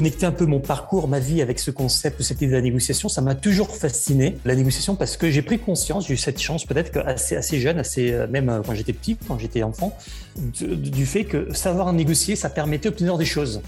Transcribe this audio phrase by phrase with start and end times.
[0.00, 3.10] connecter un peu mon parcours, ma vie avec ce concept, cette idée de la négociation,
[3.10, 6.64] ça m'a toujours fasciné, la négociation, parce que j'ai pris conscience, j'ai eu cette chance
[6.64, 9.94] peut-être assez, assez jeune, assez, euh, même euh, quand j'étais petit, quand j'étais enfant,
[10.38, 13.60] du fait que savoir négocier, ça permettait d'obtenir des choses.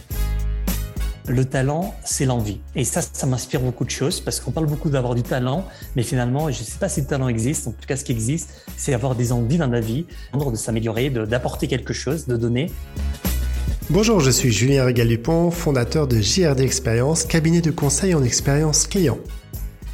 [1.27, 2.61] Le talent, c'est l'envie.
[2.75, 6.03] Et ça, ça m'inspire beaucoup de choses parce qu'on parle beaucoup d'avoir du talent, mais
[6.03, 7.69] finalement, je ne sais pas si le talent existe.
[7.69, 11.11] En tout cas, ce qui existe, c'est avoir des envies dans la vie, de s'améliorer,
[11.11, 12.71] d'apporter quelque chose, de donner.
[13.91, 19.18] Bonjour, je suis Julien Régal-Dupont, fondateur de JRD Expérience, cabinet de conseil en expérience client.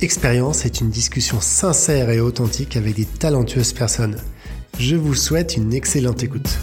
[0.01, 4.21] Expérience est une discussion sincère et authentique avec des talentueuses personnes.
[4.79, 6.59] Je vous souhaite une excellente écoute.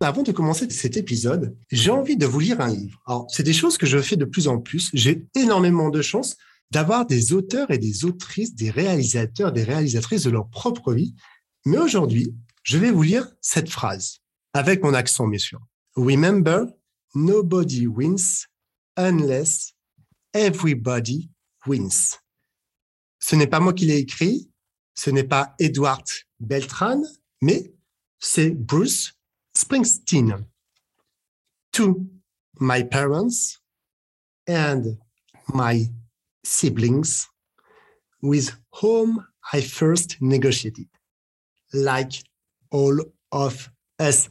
[0.00, 3.00] Avant de commencer cet épisode, j'ai envie de vous lire un livre.
[3.06, 4.90] Alors, c'est des choses que je fais de plus en plus.
[4.92, 6.36] J'ai énormément de chance
[6.70, 11.14] d'avoir des auteurs et des autrices, des réalisateurs, des réalisatrices de leur propre vie.
[11.64, 14.18] Mais aujourd'hui, je vais vous lire cette phrase,
[14.52, 15.60] avec mon accent, bien sûr.
[15.96, 16.72] Remember,
[17.14, 18.46] nobody wins
[18.96, 19.72] unless
[20.32, 21.30] everybody
[21.66, 22.18] wins.
[23.18, 24.50] Ce n'est pas moi qui l'ai écrit,
[24.94, 26.04] ce n'est pas Edward
[26.38, 27.02] Beltran,
[27.42, 27.72] mais
[28.18, 29.12] c'est Bruce
[29.54, 30.46] Springsteen.
[31.72, 32.06] To
[32.58, 33.58] my parents
[34.48, 34.98] and
[35.54, 35.88] my
[36.44, 37.28] siblings
[38.22, 40.88] with whom I first negotiated,
[41.72, 42.22] like
[42.70, 42.98] all
[43.32, 44.28] of us.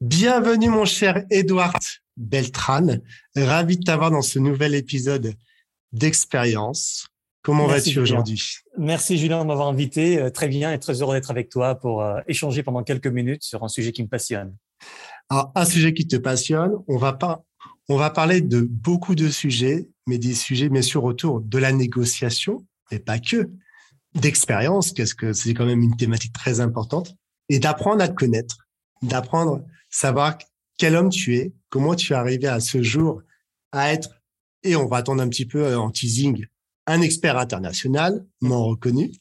[0.00, 1.78] Bienvenue mon cher Edouard
[2.16, 2.98] Beltran,
[3.36, 5.34] ravi de t'avoir dans ce nouvel épisode
[5.92, 7.06] d'expérience.
[7.42, 8.42] Comment vas-tu aujourd'hui?
[8.76, 10.18] Merci Julien de m'avoir invité.
[10.18, 13.44] Euh, très bien et très heureux d'être avec toi pour euh, échanger pendant quelques minutes
[13.44, 14.56] sur un sujet qui me passionne.
[15.30, 17.44] Alors, un sujet qui te passionne, on va pas,
[17.88, 21.70] on va parler de beaucoup de sujets, mais des sujets bien sûr autour de la
[21.70, 23.48] négociation, mais pas que,
[24.14, 27.14] d'expérience, qu'est-ce que c'est quand même une thématique très importante,
[27.48, 28.63] et d'apprendre à te connaître,
[29.08, 30.38] d'apprendre savoir
[30.78, 33.22] quel homme tu es, comment tu es arrivé à ce jour
[33.72, 34.10] à être,
[34.62, 36.46] et on va attendre un petit peu en teasing,
[36.86, 39.12] un expert international, non reconnu,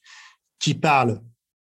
[0.60, 1.22] qui parle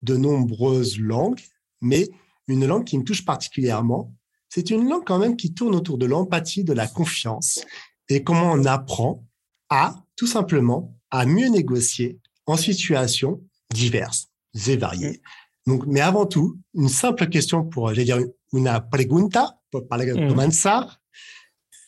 [0.03, 1.41] de nombreuses langues,
[1.81, 2.09] mais
[2.49, 4.15] une langue qui me touche particulièrement,
[4.49, 7.61] c'est une langue quand même qui tourne autour de l'empathie, de la confiance,
[8.09, 9.25] et comment on apprend
[9.69, 13.43] à, tout simplement, à mieux négocier en situations
[13.75, 14.29] diverses
[14.69, 15.21] et variées.
[15.67, 18.21] Donc, mais avant tout, une simple question pour, j'allais dire,
[18.53, 20.29] una pregunta, pour parler mm.
[20.29, 21.01] commençar.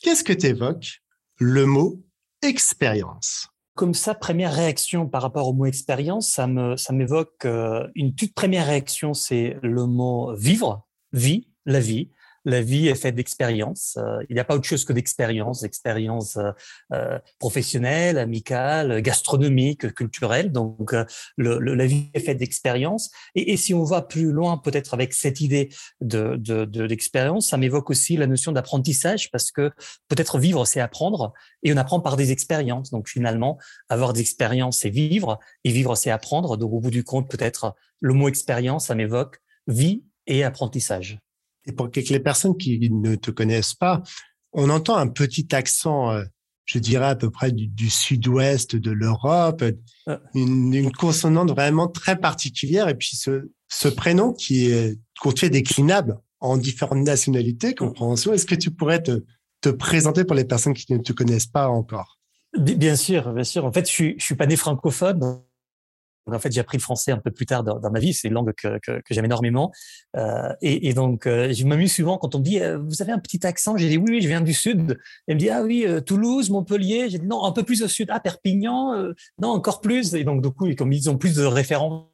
[0.01, 1.01] Qu'est-ce que tu évoques
[1.37, 2.01] le mot
[2.41, 3.47] expérience?
[3.75, 8.13] Comme ça, première réaction par rapport au mot expérience, ça me, ça m'évoque euh, une
[8.13, 12.09] toute première réaction, c'est le mot vivre, vie, la vie
[12.45, 13.97] la vie est faite d'expériences.
[13.97, 16.51] Euh, il n'y a pas autre chose que d'expériences, d'expériences euh,
[16.93, 20.51] euh, professionnelles, amicales, gastronomiques, culturelles.
[20.51, 20.93] Donc,
[21.37, 23.11] le, la vie est faite d'expériences.
[23.35, 25.69] Et, et, si on va plus loin, peut-être avec cette idée
[26.01, 29.71] de, de, de ça m'évoque aussi la notion d'apprentissage parce que
[30.07, 31.33] peut-être vivre, c'est apprendre
[31.63, 32.91] et on apprend par des expériences.
[32.91, 33.57] Donc, finalement,
[33.89, 36.57] avoir des expériences, c'est vivre et vivre, c'est apprendre.
[36.57, 41.19] Donc, au bout du compte, peut-être le mot expérience, ça m'évoque vie et apprentissage.
[41.69, 44.01] Et pour que les personnes qui ne te connaissent pas,
[44.53, 46.23] on entend un petit accent, euh,
[46.65, 49.63] je dirais à peu près du, sud-ouest de l'Europe,
[50.07, 50.19] ah.
[50.33, 52.89] une, consonante vraiment très particulière.
[52.89, 58.33] Et puis ce, ce prénom qui est qu'on fait déclinable en différentes nationalités, compréhension.
[58.33, 59.23] Est-ce que tu pourrais te,
[59.61, 62.17] te présenter pour les personnes qui ne te connaissent pas encore?
[62.57, 63.63] Bien sûr, bien sûr.
[63.65, 65.43] En fait, je suis, je suis pas né francophone,
[66.33, 68.13] en fait, j'ai appris le français un peu plus tard dans, ma vie.
[68.13, 68.79] C'est une langue que,
[69.09, 69.71] j'aime énormément.
[70.15, 73.19] Euh, et, donc, euh, je m'amuse souvent quand on me dit euh, Vous avez un
[73.19, 74.99] petit accent J'ai dit Oui, je viens du sud.
[75.27, 77.09] Elle me dit Ah oui, Toulouse, Montpellier.
[77.09, 78.09] J'ai dit Non, un peu plus au sud.
[78.11, 78.93] Ah, Perpignan
[79.41, 80.13] Non, encore plus.
[80.15, 82.05] Et donc, du coup, comme ils ont plus de références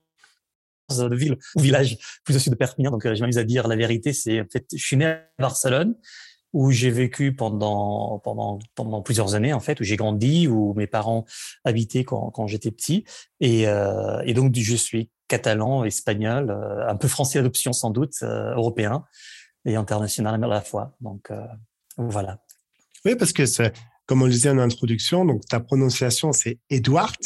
[0.90, 2.92] de ville ou village plus au sud de Perpignan.
[2.92, 4.14] Donc, je m'amuse à dire la vérité.
[4.14, 5.96] C'est en fait, je suis né à Barcelone
[6.56, 10.88] où j'ai vécu pendant pendant pendant plusieurs années en fait, où j'ai grandi, où mes
[10.88, 11.26] parents
[11.66, 13.04] habitaient quand, quand j'étais petit,
[13.42, 18.14] et, euh, et donc je suis catalan, espagnol, euh, un peu français adoption sans doute,
[18.24, 19.04] euh, européen
[19.66, 20.96] et international à la fois.
[21.02, 21.46] Donc euh,
[21.98, 22.40] voilà.
[23.04, 23.74] Oui, parce que c'est
[24.06, 27.20] comme on le disait en introduction, donc ta prononciation c'est Edward,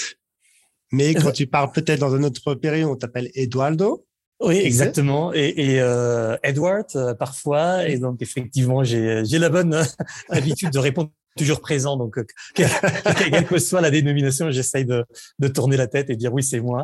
[0.92, 4.08] mais quand tu parles peut-être dans un autre pays, on t'appelle Eduardo.
[4.40, 5.34] Oui, exactement.
[5.34, 7.88] Et, euh, Edward, euh, parfois.
[7.88, 9.84] Et donc, effectivement, j'ai la bonne euh,
[10.30, 11.98] habitude de répondre toujours présent.
[11.98, 12.26] Donc, euh,
[12.56, 15.06] quelle que soit la dénomination, j'essaye de,
[15.40, 16.84] de, tourner la tête et dire oui, c'est moi.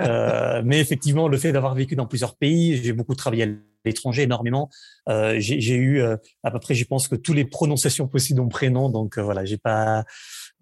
[0.00, 3.48] Euh, mais effectivement, le fait d'avoir vécu dans plusieurs pays, j'ai beaucoup travaillé à
[3.84, 4.70] l'étranger, énormément.
[5.08, 8.48] Euh, j'ai eu à peu près, je pense que tous les prononciations possibles de mon
[8.48, 8.88] prénom.
[8.88, 10.04] Donc voilà, j'ai pas,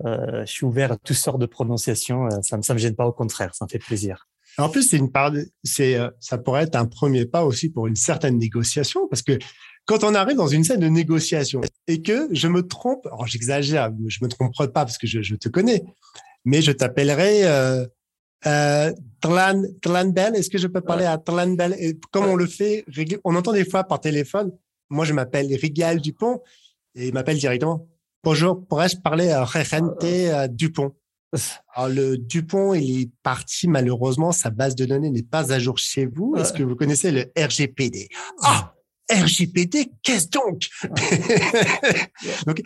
[0.05, 2.29] je suis ouvert à toutes sortes de prononciations.
[2.43, 4.27] Ça me, ça me gêne pas, au contraire, ça me fait plaisir.
[4.59, 5.33] En plus, c'est une part,
[5.65, 9.39] c'est, euh, ça pourrait être un premier pas aussi pour une certaine négociation, parce que
[9.87, 13.91] quand on arrive dans une scène de négociation et que je me trompe, alors j'exagère,
[14.07, 15.83] je me tromperai pas parce que je, te connais,
[16.45, 17.87] mais je t'appellerai euh,
[18.47, 19.63] euh, Tlan,
[20.11, 20.37] Bell.
[20.37, 21.75] Est-ce que je peux parler à Tlan Bell?
[21.79, 22.85] Et Comme on le fait,
[23.25, 24.53] on entend des fois par téléphone.
[24.89, 26.41] Moi, je m'appelle Rigal Dupont
[26.95, 27.89] et il m'appelle directement.
[28.23, 30.93] Bonjour, pourrais-je parler à Regente euh, Dupont?
[31.75, 35.79] Alors, le Dupont, il est parti malheureusement, sa base de données n'est pas à jour
[35.79, 36.35] chez vous.
[36.37, 38.09] Est-ce que vous connaissez le RGPD
[38.43, 38.75] Ah,
[39.11, 40.69] RGPD, qu'est-ce donc?
[42.47, 42.63] Donc,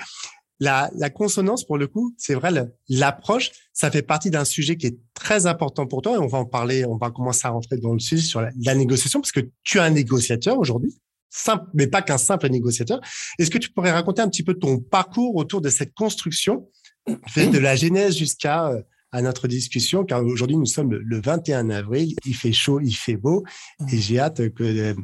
[0.59, 2.51] la, la, consonance, pour le coup, c'est vrai,
[2.89, 6.15] l'approche, ça fait partie d'un sujet qui est très important pour toi.
[6.15, 8.75] Et on va en parler, on va commencer à rentrer dans le sujet sur la,
[8.75, 10.99] négociation, parce que tu es un négociateur aujourd'hui,
[11.29, 13.01] simple, mais pas qu'un simple négociateur.
[13.39, 16.69] Est-ce que tu pourrais raconter un petit peu ton parcours autour de cette construction,
[17.07, 18.83] de la genèse jusqu'à euh,
[19.13, 23.17] à notre discussion, car aujourd'hui nous sommes le 21 avril, il fait chaud, il fait
[23.17, 23.45] beau,
[23.91, 24.95] et j'ai hâte que euh,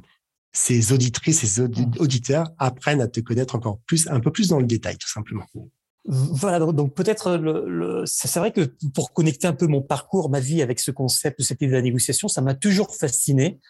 [0.53, 4.67] ces auditrices, ces auditeurs apprennent à te connaître encore plus, un peu plus dans le
[4.67, 5.47] détail, tout simplement.
[6.05, 10.61] Voilà, donc peut-être le, c'est vrai que pour connecter un peu mon parcours, ma vie
[10.61, 13.61] avec ce concept de cette idée de la négociation, ça m'a toujours fasciné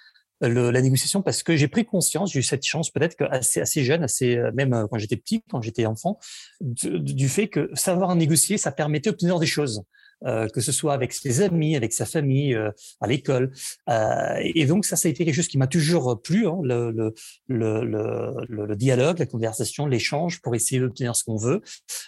[0.48, 4.02] la négociation parce que j'ai pris conscience, j'ai eu cette chance peut-être assez assez jeune,
[4.02, 6.18] assez euh, même euh, quand j'étais petit, quand j'étais enfant,
[6.60, 9.84] du fait que savoir négocier, ça permettait d'obtenir des choses.
[10.24, 13.50] Euh, que ce soit avec ses amis, avec sa famille, euh, à l'école.
[13.88, 16.92] Euh, et donc ça, ça a été quelque chose qui m'a toujours plu, hein, le,
[16.92, 17.12] le,
[17.48, 21.60] le, le, dialogue, la conversation, l'échange pour essayer d'obtenir ce qu'on veut.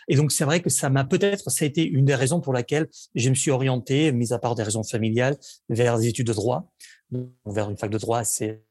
[0.07, 2.53] Et donc c'est vrai que ça m'a peut-être, ça a été une des raisons pour
[2.53, 2.87] laquelle
[3.17, 5.37] je me suis orienté, mis à part des raisons familiales,
[5.69, 6.71] vers des études de droit,
[7.47, 8.63] vers une fac de droit assez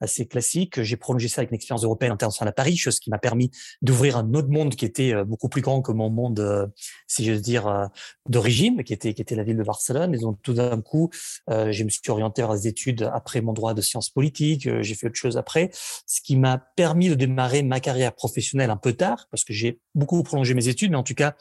[0.00, 0.82] assez classique.
[0.82, 3.50] J'ai prolongé ça avec une expérience européenne internationale à Paris, chose qui m'a permis
[3.80, 6.66] d'ouvrir un autre monde qui était euh, beaucoup plus grand que mon monde, euh,
[7.06, 7.90] si j'ose dire,
[8.28, 10.14] d'origine, qui était qui était la ville de Barcelone.
[10.14, 11.10] Et donc tout d'un coup,
[11.48, 14.68] je me suis orienté vers les études après mon droit de sciences politiques.
[14.82, 15.70] J'ai fait autre chose après,
[16.06, 19.80] ce qui m'a permis de démarrer ma carrière professionnelle un peu tard, parce que j'ai
[19.94, 21.34] beaucoup prolongé mes études, mais en tout cas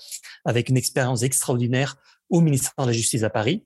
[0.46, 1.98] avec une expérience extraordinaire
[2.30, 3.64] au ministère de la Justice à Paris,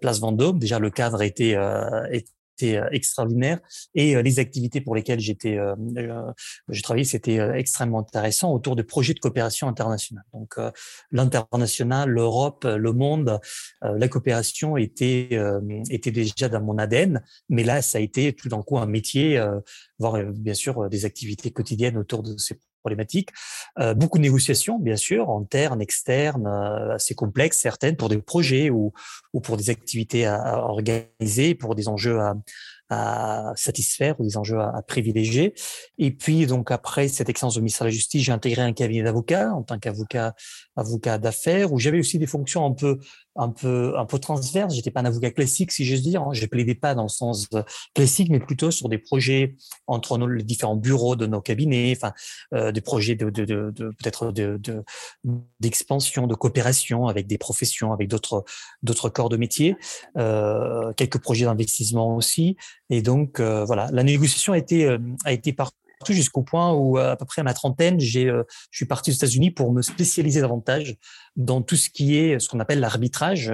[0.00, 0.58] place Vendôme.
[0.58, 2.20] Déjà, le cadre était, euh,
[2.62, 3.60] euh, extraordinaire
[3.94, 5.74] et euh, les activités pour lesquelles j'étais, euh,
[6.68, 10.24] j'ai travaillé, c'était extrêmement intéressant autour de projets de coopération internationale.
[10.32, 10.56] Donc
[11.10, 13.40] l'international, l'Europe, le monde,
[13.82, 15.38] la coopération était
[15.90, 19.42] était déjà dans mon ADN, mais là ça a été tout d'un coup un métier,
[19.98, 23.30] voire bien sûr des activités quotidiennes autour de ces problématiques.
[23.78, 28.70] Euh, beaucoup de négociations, bien sûr, internes, externes, euh, assez complexes, certaines pour des projets
[28.70, 28.92] ou,
[29.32, 32.34] ou pour des activités à, à organiser, pour des enjeux à,
[32.90, 35.54] à satisfaire ou des enjeux à, privilégier.
[35.98, 39.04] Et puis, donc, après cette expérience au ministère de la Justice, j'ai intégré un cabinet
[39.04, 40.34] d'avocats en tant qu'avocat
[40.76, 42.98] avocat d'affaires où j'avais aussi des fonctions un peu
[43.36, 44.74] un peu un peu transverses.
[44.74, 46.22] J'étais pas un avocat classique, si j'ose dire.
[46.22, 46.32] Hein.
[46.32, 47.62] Je plaidais pas dans le sens euh,
[47.94, 49.56] classique, mais plutôt sur des projets
[49.86, 52.12] entre nos, les différents bureaux de nos cabinets, enfin
[52.54, 54.60] euh, des projets de, de, de, de peut-être de
[55.60, 58.44] d'expansion, de, coopération avec des professions, avec d'autres
[58.82, 59.76] d'autres corps de métier,
[60.16, 62.56] euh, quelques projets d'investissement aussi.
[62.88, 65.52] Et donc euh, voilà, la négociation a été euh, a été
[66.08, 69.14] jusqu'au point où à peu près à ma trentaine, j'ai euh, je suis parti aux
[69.14, 70.96] États-Unis pour me spécialiser davantage
[71.36, 73.52] dans tout ce qui est ce qu'on appelle l'arbitrage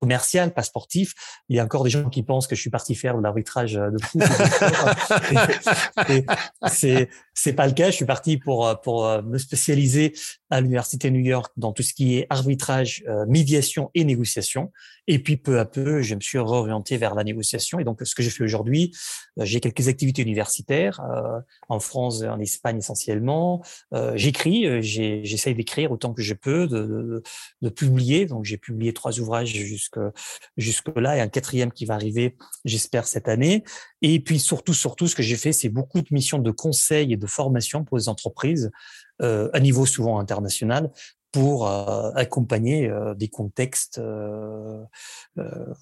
[0.00, 1.12] commercial, pas sportif.
[1.50, 3.74] Il y a encore des gens qui pensent que je suis parti faire de l'arbitrage
[3.74, 4.22] de foot.
[6.68, 7.90] c'est c'est pas le cas.
[7.90, 10.14] Je suis parti pour pour me spécialiser
[10.50, 14.72] à l'université New York dans tout ce qui est arbitrage, euh, médiation et négociation.
[15.06, 17.78] Et puis peu à peu, je me suis réorienté vers la négociation.
[17.78, 18.92] Et donc, ce que j'ai fait aujourd'hui,
[19.38, 23.62] euh, j'ai quelques activités universitaires euh, en France, en Espagne essentiellement.
[24.14, 27.22] J'écris, j'essaye d'écrire autant que je peux, de, de,
[27.62, 28.26] de publier.
[28.26, 29.98] Donc, j'ai publié trois ouvrages jusque
[30.56, 33.64] jusque là et un quatrième qui va arriver, j'espère cette année.
[34.02, 37.16] Et puis surtout, surtout, ce que j'ai fait, c'est beaucoup de missions de conseil et
[37.16, 38.70] de formation pour les entreprises euh,
[39.20, 40.90] à niveau souvent international
[41.32, 44.00] pour euh, accompagner euh, des contextes,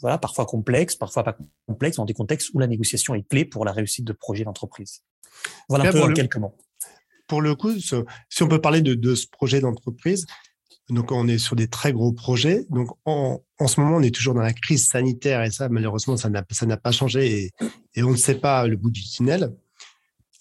[0.01, 3.65] voilà, parfois complexes, parfois pas complexes, dans des contextes où la négociation est clé pour
[3.65, 5.03] la réussite de projets d'entreprise.
[5.69, 6.57] Voilà un peu en quelques mots.
[7.27, 10.27] Pour le coup, si on peut parler de, de ce projet d'entreprise,
[10.89, 12.65] donc on est sur des très gros projets.
[12.71, 16.17] Donc en, en, ce moment, on est toujours dans la crise sanitaire et ça, malheureusement,
[16.17, 17.51] ça n'a ça n'a pas changé et,
[17.95, 19.53] et on ne sait pas le bout du tunnel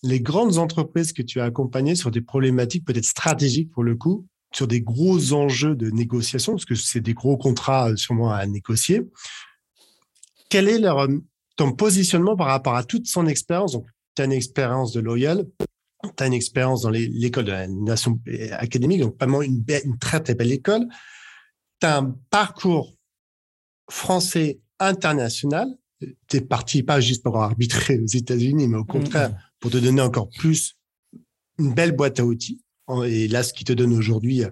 [0.03, 4.27] les grandes entreprises que tu as accompagnées sur des problématiques peut-être stratégiques pour le coup,
[4.53, 8.45] sur des gros enjeux de négociation, parce que c'est des gros contrats euh, sûrement à
[8.45, 9.01] négocier.
[10.49, 11.17] Quel est leur, euh,
[11.55, 13.73] ton positionnement par rapport à toute son expérience?
[13.73, 15.45] Donc, tu as une expérience de Loyal,
[16.15, 18.19] tu as une expérience dans l'école de la nation
[18.51, 20.87] académique, donc vraiment une, une très très belle école.
[21.79, 22.95] Tu as un parcours
[23.89, 25.67] français international.
[26.27, 30.01] Tu es parti pas juste pour arbitrer aux États-Unis, mais au contraire, pour te donner
[30.01, 30.77] encore plus
[31.59, 32.61] une belle boîte à outils.
[33.05, 34.43] Et là, ce qui te donne aujourd'hui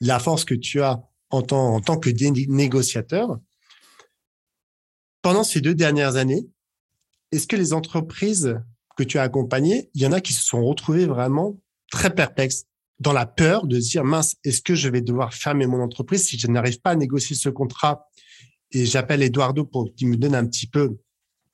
[0.00, 2.10] la force que tu as en tant, que
[2.50, 3.38] négociateur.
[5.22, 6.48] Pendant ces deux dernières années,
[7.32, 8.58] est-ce que les entreprises
[8.96, 11.60] que tu as accompagnées, il y en a qui se sont retrouvées vraiment
[11.90, 12.64] très perplexes,
[13.00, 16.26] dans la peur de se dire, mince, est-ce que je vais devoir fermer mon entreprise
[16.26, 18.08] si je n'arrive pas à négocier ce contrat?
[18.72, 20.98] Et j'appelle Eduardo pour qu'il me donne un petit peu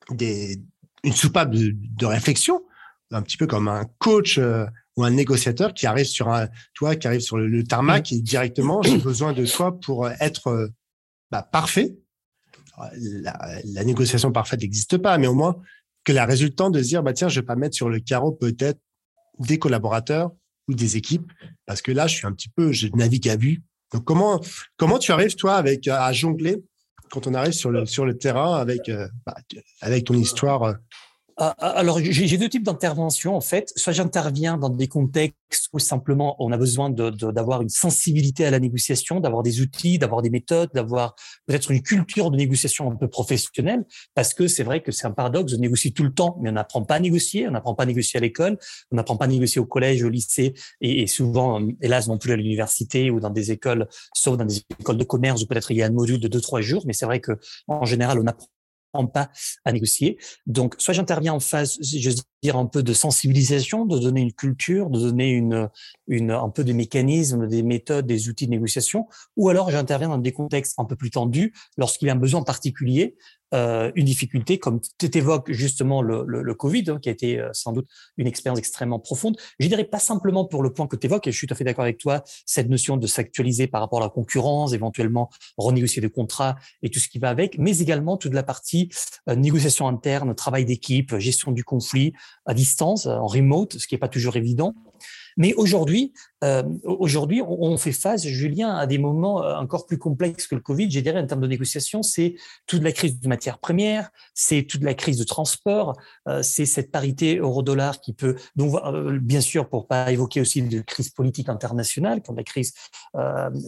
[0.09, 0.59] des,
[1.03, 2.63] une soupape de, réflexion,
[3.11, 4.65] un petit peu comme un coach euh,
[4.97, 8.81] ou un négociateur qui arrive sur un, toi, qui arrive sur le, tarmac et directement,
[8.81, 10.67] j'ai besoin de toi pour être euh,
[11.31, 11.95] bah, parfait.
[13.21, 15.61] La, la négociation parfaite n'existe pas, mais au moins
[16.03, 18.31] que la résultante de se dire, bah tiens, je vais pas mettre sur le carreau
[18.31, 18.79] peut-être
[19.39, 20.31] des collaborateurs
[20.67, 21.31] ou des équipes,
[21.65, 23.63] parce que là, je suis un petit peu, je navigue à vue.
[23.93, 24.41] Donc comment
[24.77, 26.63] comment tu arrives toi avec à jongler
[27.11, 29.35] quand on arrive sur le sur le terrain avec euh, bah,
[29.81, 30.73] avec ton histoire euh,
[31.37, 33.73] alors, j'ai deux types d'interventions en fait.
[33.75, 38.51] Soit j'interviens dans des contextes où simplement on a besoin d'avoir de, une sensibilité à
[38.51, 41.15] la négociation, d'avoir des outils, d'avoir des méthodes, d'avoir
[41.45, 45.11] peut-être une culture de négociation un peu professionnelle, parce que c'est vrai que c'est un
[45.11, 47.83] paradoxe de négocier tout le temps, mais on n'apprend pas à négocier, on n'apprend pas
[47.83, 48.57] à négocier à l'école,
[48.91, 52.31] on n'apprend pas à négocier au collège, au lycée, et, et souvent, hélas, non plus
[52.31, 55.77] à l'université ou dans des écoles, sauf dans des écoles de commerce où peut-être il
[55.77, 57.33] y a un module de deux trois jours, mais c'est vrai que
[57.67, 58.47] en général, on apprend
[59.03, 59.29] pas
[59.65, 60.17] à négocier.
[60.47, 64.33] Donc, soit j'interviens en phase, je veux dire, un peu de sensibilisation, de donner une
[64.33, 65.69] culture, de donner une,
[66.07, 70.17] une, un peu des mécanismes, des méthodes, des outils de négociation, ou alors j'interviens dans
[70.17, 73.17] des contextes un peu plus tendus lorsqu'il y a un besoin particulier
[73.55, 77.71] euh, une difficulté, comme tu évoques justement le, Covid, hein, qui a été euh, sans
[77.71, 79.37] doute une expérience extrêmement profonde.
[79.59, 81.57] Je dirais pas simplement pour le point que tu évoques, et je suis tout à
[81.57, 86.01] fait d'accord avec toi, cette notion de s'actualiser par rapport à la concurrence, éventuellement renégocier
[86.01, 88.89] des contrats et tout ce qui va avec, mais également toute la partie
[89.29, 92.11] euh, négociation interne, travail d'équipe, gestion du conflit
[92.45, 94.75] à distance, en remote, ce qui n'est pas toujours évident.
[95.37, 100.47] Mais aujourd'hui, euh, aujourd'hui, on fait face, Julien, à des moments euh, encore plus complexes
[100.47, 100.89] que le Covid.
[100.91, 102.35] J'ai dirais en termes de négociation, c'est
[102.67, 105.93] toute la crise de matières premières, c'est toute la crise de transport,
[106.27, 108.75] euh, c'est cette parité euro-dollar qui peut, donc
[109.21, 112.73] bien sûr, pour pas évoquer aussi de crise politique internationale, comme la crise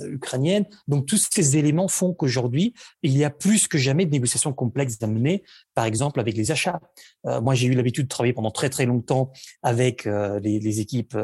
[0.10, 0.66] ukrainienne.
[0.88, 4.98] Donc tous ces éléments font qu'aujourd'hui, il y a plus que jamais de négociations complexes
[5.02, 5.44] à mener,
[5.74, 6.80] par exemple avec les achats.
[7.24, 9.32] moi, j'ai eu l'habitude de travailler pendant très très longtemps
[9.64, 11.18] avec les, les, équipes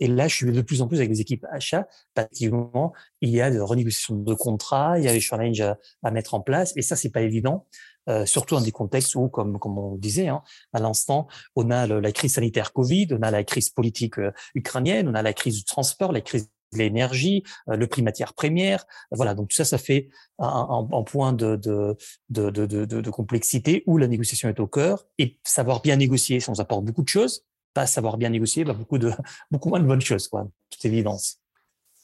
[0.00, 1.86] Et là, je suis de plus en plus avec les équipes achats.
[2.16, 5.60] Effectivement, il y a de renégociation de contrats, il y a des challenges
[6.02, 6.72] à, mettre en place.
[6.76, 7.66] Et ça, c'est pas évident.
[8.08, 10.42] Euh, surtout dans des contextes où, comme, comme on disait hein,
[10.72, 15.08] à l'instant, on a la crise sanitaire Covid, on a la crise politique euh, ukrainienne,
[15.08, 18.86] on a la crise du transport, la crise de l'énergie, euh, le prix matière première.
[19.10, 20.08] Voilà, donc tout ça, ça fait
[20.38, 21.96] un, point de, de,
[22.28, 25.04] de, de complexité où la négociation est au cœur.
[25.18, 27.44] Et savoir bien négocier, ça nous apporte beaucoup de choses
[27.76, 29.12] pas savoir bien négocier, bah, beaucoup de
[29.50, 31.38] beaucoup moins de bonnes choses, quoi, toute évidence.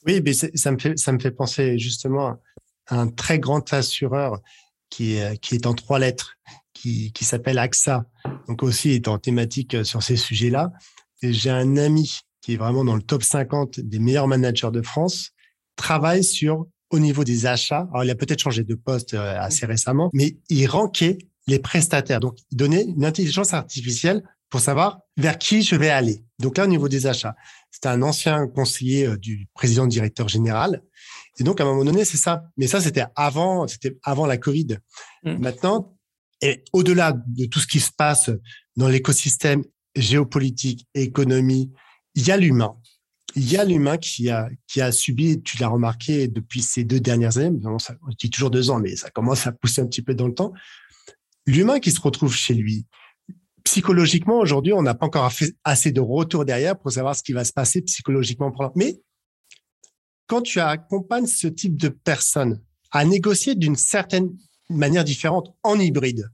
[0.06, 2.36] Oui, mais ça me fait ça me fait penser justement
[2.88, 4.40] à un très grand assureur
[4.90, 6.34] qui est qui est en trois lettres,
[6.74, 8.04] qui qui s'appelle AXA,
[8.48, 10.72] donc aussi est en thématique euh, sur ces sujets-là.
[11.22, 14.82] Et j'ai un ami qui est vraiment dans le top 50 des meilleurs managers de
[14.82, 15.30] France,
[15.76, 17.88] travaille sur au niveau des achats.
[17.92, 22.20] Alors, il a peut-être changé de poste euh, assez récemment, mais il ranquait les prestataires.
[22.20, 24.22] Donc, il donnait une intelligence artificielle
[24.52, 26.26] pour savoir vers qui je vais aller.
[26.38, 27.34] Donc là, au niveau des achats,
[27.70, 30.82] c'était un ancien conseiller euh, du président directeur général.
[31.40, 32.44] Et donc, à un moment donné, c'est ça.
[32.58, 34.76] Mais ça, c'était avant, c'était avant la Covid.
[35.24, 35.38] Mm.
[35.38, 35.96] Maintenant,
[36.42, 38.28] et au-delà de tout ce qui se passe
[38.76, 39.64] dans l'écosystème
[39.96, 41.72] géopolitique, économie,
[42.14, 42.76] il y a l'humain.
[43.34, 47.00] Il y a l'humain qui a, qui a subi, tu l'as remarqué depuis ces deux
[47.00, 50.14] dernières années, je dis toujours deux ans, mais ça commence à pousser un petit peu
[50.14, 50.52] dans le temps.
[51.46, 52.86] L'humain qui se retrouve chez lui,
[53.64, 57.32] psychologiquement, aujourd'hui, on n'a pas encore fait assez de retour derrière pour savoir ce qui
[57.32, 58.52] va se passer psychologiquement.
[58.76, 59.00] Mais
[60.26, 64.36] quand tu accompagnes ce type de personnes à négocier d'une certaine
[64.68, 66.30] manière différente en hybride,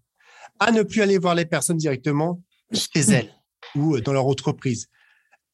[0.61, 2.43] à ne plus aller voir les personnes directement
[2.73, 3.33] chez elles
[3.75, 4.89] ou dans leur entreprise,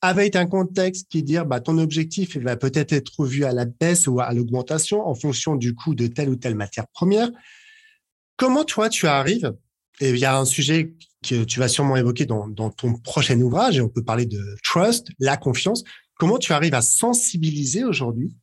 [0.00, 4.07] avec un contexte qui dire bah, ton objectif va peut-être être revu à la baisse
[4.07, 7.31] ou à l'augmentation en fonction du coût de telle ou telle matière première.
[8.37, 9.54] Comment toi tu arrives
[10.00, 10.95] et il y a un sujet
[11.26, 14.43] que tu vas sûrement évoquer dans, dans ton prochain ouvrage, et on peut parler de
[14.62, 15.83] trust, la confiance.
[16.19, 18.35] Comment tu arrives à sensibiliser aujourd'hui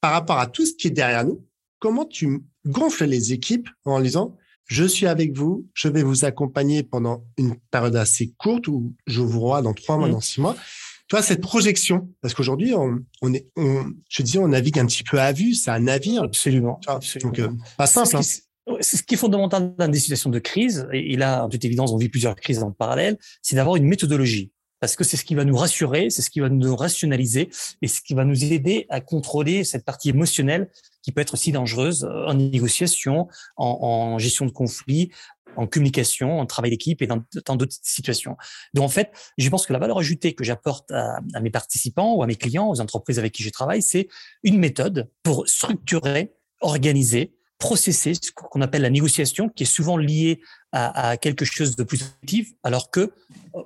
[0.00, 1.46] par rapport à tout ce qui est derrière nous?
[1.78, 4.36] Comment tu gonfles les équipes en disant
[4.66, 9.20] je suis avec vous, je vais vous accompagner pendant une période assez courte ou je
[9.20, 10.12] vous vois dans trois mois, mmh.
[10.12, 10.54] dans six mois.
[11.08, 14.86] Tu vois, cette projection, parce qu'aujourd'hui, on, on, est, on, je disais, on navigue un
[14.86, 16.22] petit peu à vue, c'est un navire.
[16.22, 16.78] Absolument.
[16.86, 17.32] absolument.
[17.32, 18.16] Donc, euh, pas simple.
[18.16, 18.20] Hein
[18.80, 21.96] ce qui est fondamental dans des situations de crise, et là, en toute évidence, on
[21.96, 24.52] vit plusieurs crises en parallèle, c'est d'avoir une méthodologie.
[24.80, 27.50] Parce que c'est ce qui va nous rassurer, c'est ce qui va nous rationaliser
[27.82, 30.70] et ce qui va nous aider à contrôler cette partie émotionnelle
[31.02, 35.10] qui peut être si dangereuse en négociation, en, gestion de conflits,
[35.56, 38.36] en communication, en travail d'équipe et dans tant d'autres situations.
[38.72, 42.22] Donc en fait, je pense que la valeur ajoutée que j'apporte à, mes participants ou
[42.22, 44.08] à mes clients, aux entreprises avec qui je travaille, c'est
[44.44, 50.40] une méthode pour structurer, organiser, processer ce qu'on appelle la négociation, qui est souvent liée
[50.72, 53.10] à, quelque chose de plus actif, alors que euh,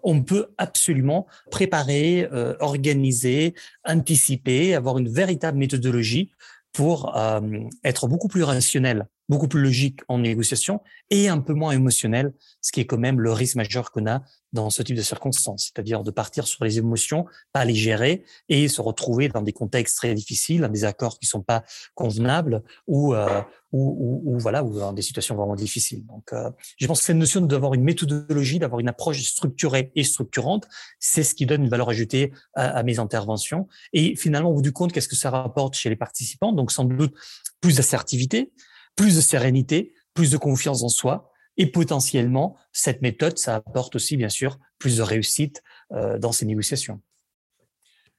[0.02, 6.32] on peut absolument préparer, euh, organiser, anticiper, avoir une véritable méthodologie
[6.72, 7.40] pour euh,
[7.84, 12.72] être beaucoup plus rationnel, beaucoup plus logique en négociation et un peu moins émotionnel, ce
[12.72, 16.04] qui est quand même le risque majeur qu'on a dans ce type de circonstances, c'est-à-dire
[16.04, 20.14] de partir sur les émotions, pas les gérer et se retrouver dans des contextes très
[20.14, 21.64] difficiles, dans des accords qui sont pas
[21.94, 26.06] convenables ou euh, ou, ou, voilà ou dans des situations vraiment difficiles.
[26.06, 30.04] Donc, euh, je pense que cette notion d'avoir une méthodologie, d'avoir une approche structurée et
[30.04, 30.68] structurante,
[31.00, 33.66] c'est ce qui donne une valeur ajoutée à, à mes interventions.
[33.92, 36.52] Et finalement, au bout du compte, qu'est-ce que ça rapporte chez les participants?
[36.52, 37.14] Donc, sans doute
[37.60, 38.52] plus d'assertivité,
[38.96, 44.16] plus de sérénité, plus de confiance en soi, et potentiellement, cette méthode, ça apporte aussi,
[44.16, 47.00] bien sûr, plus de réussite euh, dans ces négociations.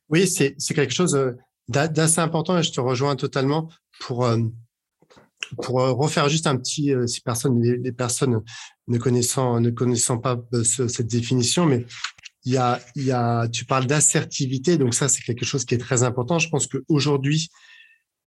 [0.09, 1.31] Oui, c'est quelque chose euh,
[1.67, 4.37] d'assez important et je te rejoins totalement pour euh,
[5.61, 8.41] pour refaire juste un petit si personne les, personnes
[8.87, 11.85] ne connaissant ne connaissant pas cette définition mais
[12.45, 15.75] il y a il y a tu parles d'assertivité donc ça c'est quelque chose qui
[15.75, 17.49] est très important je pense qu'aujourd'hui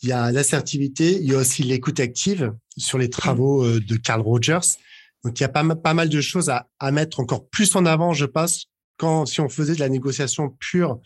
[0.03, 4.21] il y a l'assertivité il y a aussi l'écoute active sur les travaux de Carl
[4.21, 4.77] Rogers
[5.25, 8.25] donc il y a pas, mal de choses à, mettre encore plus en avant, je
[8.25, 8.67] pense,
[8.97, 11.01] quand si on faisait de la négociation pure.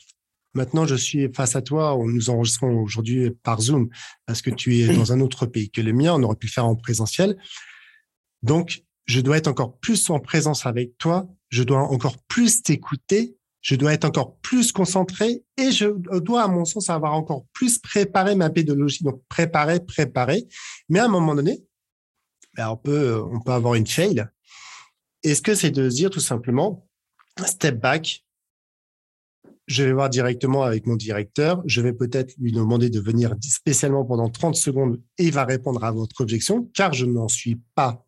[0.54, 1.98] Maintenant, je suis face à toi.
[2.00, 3.88] Nous enregistrons aujourd'hui par Zoom
[4.24, 6.14] parce que tu es dans un autre pays que le mien.
[6.14, 7.36] On aurait pu le faire en présentiel.
[8.42, 11.28] Donc, je dois être encore plus en présence avec toi.
[11.48, 13.36] Je dois encore plus t'écouter.
[13.64, 15.86] Je dois être encore plus concentré et je
[16.20, 19.02] dois, à mon sens, avoir encore plus préparé ma pédologie.
[19.02, 20.46] Donc, préparer, préparer.
[20.90, 21.64] Mais à un moment donné,
[22.54, 24.26] ben, on peut, on peut avoir une fail.
[25.22, 26.86] Est-ce que c'est de se dire tout simplement,
[27.46, 28.22] step back,
[29.66, 34.04] je vais voir directement avec mon directeur, je vais peut-être lui demander de venir spécialement
[34.04, 38.04] pendant 30 secondes et il va répondre à votre objection, car je n'en suis pas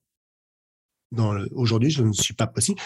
[1.53, 2.79] aujourd'hui, je ne suis pas possible.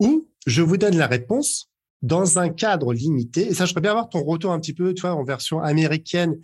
[0.00, 1.70] Ou je vous donne la réponse
[2.04, 3.48] dans un cadre limité.
[3.48, 5.60] Et ça, je voudrais bien avoir ton retour un petit peu, tu vois, en version
[5.60, 6.38] américaine,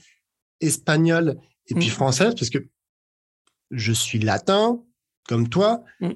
[0.60, 1.36] espagnole
[1.68, 1.90] et puis mmh.
[1.90, 2.58] française, parce que
[3.70, 4.82] je suis latin,
[5.28, 5.84] comme toi.
[6.00, 6.10] Mm.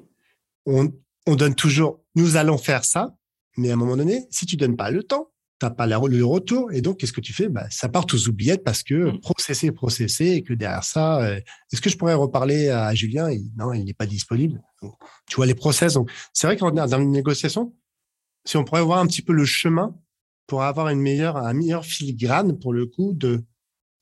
[0.67, 0.93] On,
[1.27, 3.17] on, donne toujours, nous allons faire ça,
[3.57, 6.73] mais à un moment donné, si tu donnes pas le temps, t'as pas le retour,
[6.73, 7.49] et donc qu'est-ce que tu fais?
[7.49, 9.21] Bah, Ça part aux oubliettes parce que mm.
[9.21, 11.41] processer, processer, et que derrière ça, euh,
[11.73, 13.29] est-ce que je pourrais reparler à Julien?
[13.57, 14.61] Non, il n'est pas disponible.
[15.29, 15.95] tu vois les process.
[15.95, 17.73] Donc, c'est vrai qu'en dans une négociation,
[18.45, 19.97] si on pourrait voir un petit peu le chemin
[20.47, 23.45] pour avoir une meilleure, un meilleur filigrane pour le coup de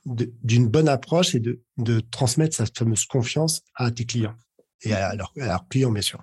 [0.04, 4.34] d'une bonne approche et de, de transmettre sa fameuse confiance à tes clients
[4.82, 5.32] et à leurs
[5.68, 6.20] clients, bien sûr.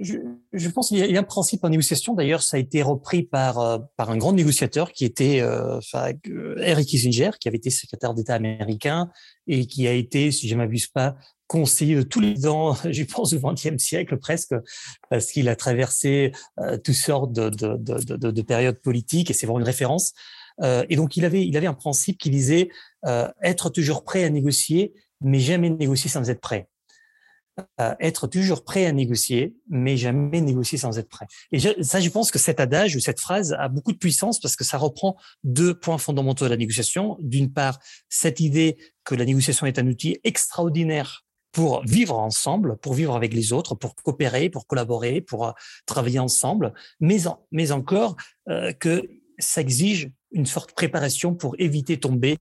[0.00, 2.14] Je, pense qu'il y a un principe en négociation.
[2.14, 6.56] D'ailleurs, ça a été repris par euh, par un grand négociateur qui était euh, euh,
[6.58, 9.10] Eric Kissinger, qui avait été secrétaire d'État américain
[9.46, 11.16] et qui a été, si je m'abuse pas,
[11.52, 14.54] conseiller tous les ans, je pense, du XXe siècle presque,
[15.10, 16.32] parce qu'il a traversé
[16.82, 20.14] toutes sortes de, de, de, de, périodes politiques et c'est vraiment une référence.
[20.62, 22.68] Euh, et donc, il avait, il avait un principe qui disait
[23.06, 26.68] euh, être toujours prêt à négocier, mais jamais négocier sans être prêt.
[27.80, 31.26] Euh, être toujours prêt à négocier, mais jamais négocier sans être prêt.
[31.52, 34.56] Et ça, je pense que cet adage ou cette phrase a beaucoup de puissance parce
[34.56, 37.18] que ça reprend deux points fondamentaux de la négociation.
[37.20, 42.94] D'une part, cette idée que la négociation est un outil extraordinaire pour vivre ensemble, pour
[42.94, 45.52] vivre avec les autres, pour coopérer, pour collaborer, pour euh,
[45.86, 48.16] travailler ensemble, mais, en, mais encore
[48.48, 52.38] euh, que ça exige une forte préparation pour éviter tomber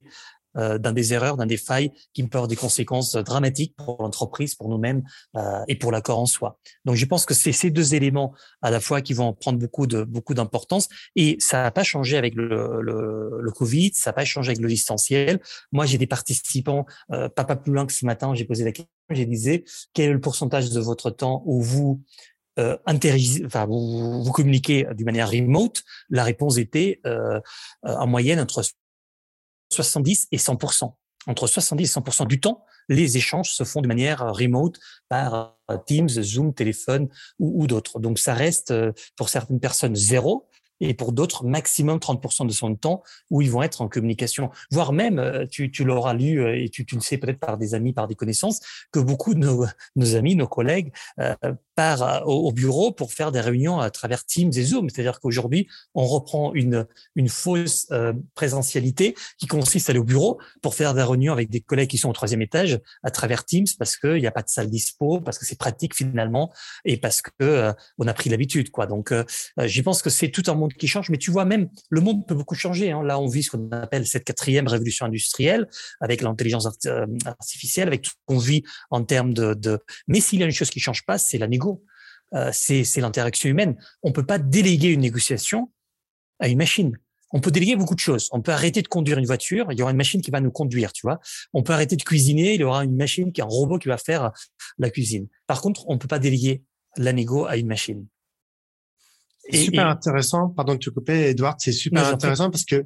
[0.58, 4.56] euh, dans des erreurs, dans des failles qui peuvent avoir des conséquences dramatiques pour l'entreprise,
[4.56, 5.04] pour nous-mêmes
[5.36, 6.60] euh, et pour l'accord en soi.
[6.86, 9.88] Donc, je pense que c'est ces deux éléments à la fois qui vont prendre beaucoup
[9.88, 14.14] de beaucoup d'importance et ça n'a pas changé avec le, le, le Covid, ça n'a
[14.14, 15.40] pas changé avec le distanciel.
[15.72, 18.72] Moi, j'ai des participants, euh, pas pas plus loin que ce matin, j'ai posé la
[18.72, 22.02] question, j'ai disais quel est le pourcentage de votre temps où vous
[22.60, 27.40] euh, enfin, vous, vous, communiquez d'une manière remote, la réponse était euh,
[27.86, 28.62] euh en moyenne entre
[29.74, 30.94] 70 et 100%
[31.28, 34.80] Entre 70 et 100% du temps, les échanges se font de manière remote
[35.10, 38.00] par euh, Teams, Zoom, téléphone ou, d'autres.
[38.00, 38.74] Donc ça reste
[39.16, 40.50] pour certaines personnes zéro,
[40.82, 44.50] et pour d'autres, maximum 30% de son temps où ils vont être en communication.
[44.72, 47.76] Voire même, euh, tu, tu l'auras lu et tu, tu le sais peut-être par des
[47.76, 48.60] amis, par des connaissances,
[48.92, 51.36] que beaucoup de nos, amis, nos collègues euh,
[51.82, 54.90] partent au, bureau pour faire des réunions à travers Teams et Zoom.
[54.90, 57.88] C'est-à-dire qu'aujourd'hui, on reprend une, une fausse
[58.36, 61.98] présentialité qui consiste à aller au bureau pour faire des réunions avec des collègues qui
[61.98, 65.22] sont au troisième étage à travers Teams parce qu'il n'y a pas de salle dispo,
[65.22, 66.52] parce que c'est pratique finalement
[66.86, 68.72] et parce que euh, on a pris l'habitude.
[68.72, 68.88] quoi.
[68.88, 69.24] Donc, euh,
[69.60, 71.10] euh, j'y pense que c'est tout un monde qui change.
[71.10, 72.92] Mais tu vois, même le monde peut beaucoup changer.
[72.92, 73.04] Hein.
[73.04, 75.68] Là, on vit ce qu'on appelle cette quatrième révolution industrielle
[76.00, 76.68] avec l'intelligence
[77.26, 79.80] artificielle, avec tout ce qu'on vit en termes de, de...
[80.08, 81.71] Mais s'il y a une chose qui change pas, c'est la négo.
[82.52, 83.76] C'est l'interaction humaine.
[84.04, 85.72] On peut pas déléguer une négociation
[86.40, 86.98] à une machine
[87.34, 88.28] on peut déléguer beaucoup de choses.
[88.32, 90.52] On peut arrêter de conduire une voiture, il y aura une machine qui va nous
[90.52, 91.20] conduire, tu vois.
[91.54, 93.88] On peut arrêter de cuisiner, il y aura une machine qui est un robot qui
[93.88, 94.32] va faire
[94.78, 95.28] la cuisine.
[95.48, 96.64] Par contre, on peut pas déléguer
[96.98, 98.06] la négo à une machine.
[99.50, 100.50] C'est super intéressant.
[100.50, 101.56] Pardon de te couper, Edouard.
[101.60, 102.86] C'est super intéressant parce que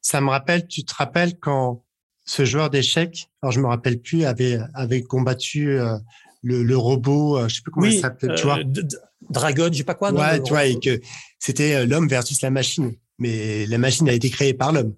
[0.00, 1.84] ça me rappelle, tu te rappelles quand
[2.26, 5.98] ce joueur d'échecs, alors je me rappelle plus, avait, avait combattu euh,
[6.44, 8.58] le, robot, euh, je sais plus comment il s'appelait, tu vois.
[8.58, 8.82] Euh,
[9.30, 10.12] Dragon, je sais pas quoi.
[10.12, 11.00] Ouais, tu vois, et que
[11.38, 14.94] c'était l'homme versus la machine mais la machine a été créée par l'homme.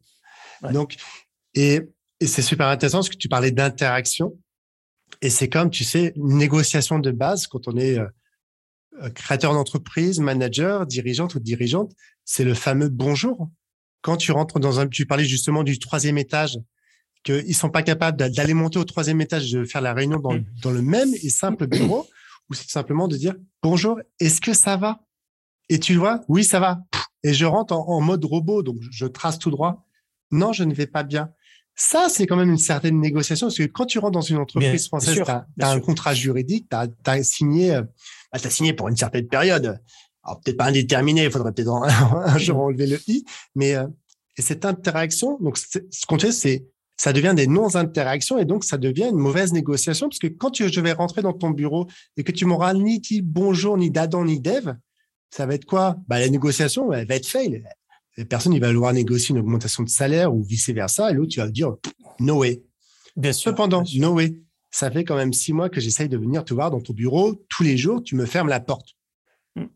[0.72, 0.96] Donc,
[1.54, 1.80] et,
[2.20, 4.38] et c'est super intéressant parce que tu parlais d'interaction.
[5.22, 8.06] Et c'est comme, tu sais, une négociation de base quand on est euh,
[9.02, 11.92] euh, créateur d'entreprise, manager, dirigeante ou dirigeante,
[12.24, 13.48] c'est le fameux bonjour.
[14.02, 16.58] Quand tu rentres dans un, tu parlais justement du troisième étage,
[17.26, 20.44] qu'ils sont pas capables d'aller monter au troisième étage, de faire la réunion dans, mm.
[20.62, 22.06] dans le même et simple bureau,
[22.48, 25.00] ou c'est simplement de dire bonjour, est-ce que ça va?
[25.68, 26.78] Et tu vois, oui, ça va
[27.26, 29.84] et je rentre en, mode robot, donc je trace tout droit.
[30.30, 31.30] Non, je ne vais pas bien.
[31.74, 34.86] Ça, c'est quand même une certaine négociation, parce que quand tu rentres dans une entreprise
[34.86, 36.76] française, tu as, un contrat juridique, tu
[37.10, 37.82] as, signé, euh,
[38.32, 39.80] bah, as signé pour une certaine période.
[40.22, 43.24] Alors peut-être pas indéterminé, il faudrait peut-être un jour enlever le i,
[43.56, 43.88] mais euh,
[44.36, 46.64] et cette interaction, donc ce qu'on fait, c'est
[46.96, 50.68] ça devient des non-interactions et donc ça devient une mauvaise négociation parce que quand tu,
[50.72, 54.24] je vais rentrer dans ton bureau et que tu m'auras ni dit bonjour, ni d'Adam,
[54.24, 54.76] ni d'Ève,
[55.30, 55.96] ça va être quoi?
[56.08, 57.62] Bah, La négociation, elle va être fail.
[58.30, 61.10] Personne ne va vouloir négocier une augmentation de salaire ou vice-versa.
[61.10, 61.74] Et l'autre, tu vas dire
[62.18, 62.62] no way.
[63.14, 63.50] Bien sûr.
[63.50, 64.36] Cependant, no way.
[64.70, 67.34] Ça fait quand même six mois que j'essaye de venir te voir dans ton bureau.
[67.48, 68.96] Tous les jours, tu me fermes la porte.
[69.54, 69.66] Hmm.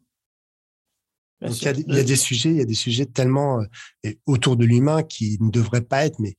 [1.43, 3.61] il y, a, des sujets, il y a des sujets tellement
[4.07, 6.37] euh, autour de l'humain qui ne devraient pas être, mais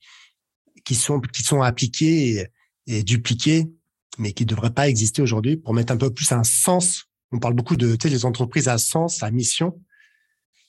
[0.84, 2.46] qui sont qui sont appliqués et,
[2.86, 3.70] et dupliqués,
[4.18, 7.38] mais qui ne devraient pas exister aujourd'hui pour mettre un peu plus un sens on
[7.38, 9.80] parle beaucoup de tu sais, les entreprises à sens, à mission.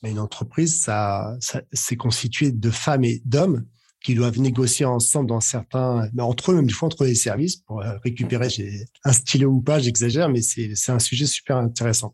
[0.01, 3.65] Mais une entreprise, ça, ça c'est constitué de femmes et d'hommes
[4.03, 7.57] qui doivent négocier ensemble dans certains, mais entre eux, même du fois entre les services
[7.57, 8.49] pour euh, récupérer
[9.05, 12.13] un stylo ou pas, j'exagère, mais c'est un sujet super intéressant.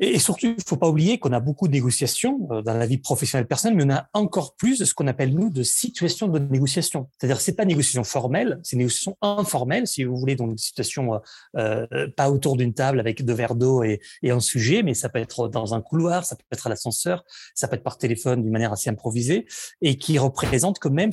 [0.00, 2.98] Et surtout, il faut pas oublier qu'on a beaucoup de négociations euh, dans la vie
[2.98, 6.38] professionnelle personnelle, mais on a encore plus de ce qu'on appelle nous de situations de
[6.40, 7.08] négociation.
[7.18, 11.20] C'est-à-dire, c'est pas négociation formelle, c'est négociation informelle, si vous voulez, dans une situation
[11.56, 14.94] euh, euh, pas autour d'une table avec deux verres d'eau et, et un sujet, mais
[14.94, 17.98] ça peut être dans un couloir, ça peut être à l'ascenseur, ça peut être par
[17.98, 19.46] téléphone d'une manière assez improvisée,
[19.80, 21.10] et qui représente quand même,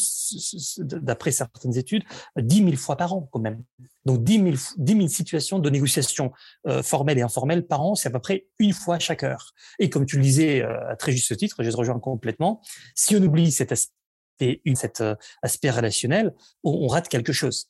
[0.80, 2.04] d'après certaines études,
[2.38, 3.64] 10 000 fois par an quand même.
[4.06, 6.32] Donc 10 000, 10 situations de négociation
[6.68, 9.54] euh, formelles et informelles par an, c'est à peu près une fois chaque heure.
[9.80, 12.62] Et comme tu le disais euh, à très juste titre, je te rejoins complètement,
[12.94, 17.70] si on oublie cet aspect, cet euh, aspect relationnel, on, rate quelque chose.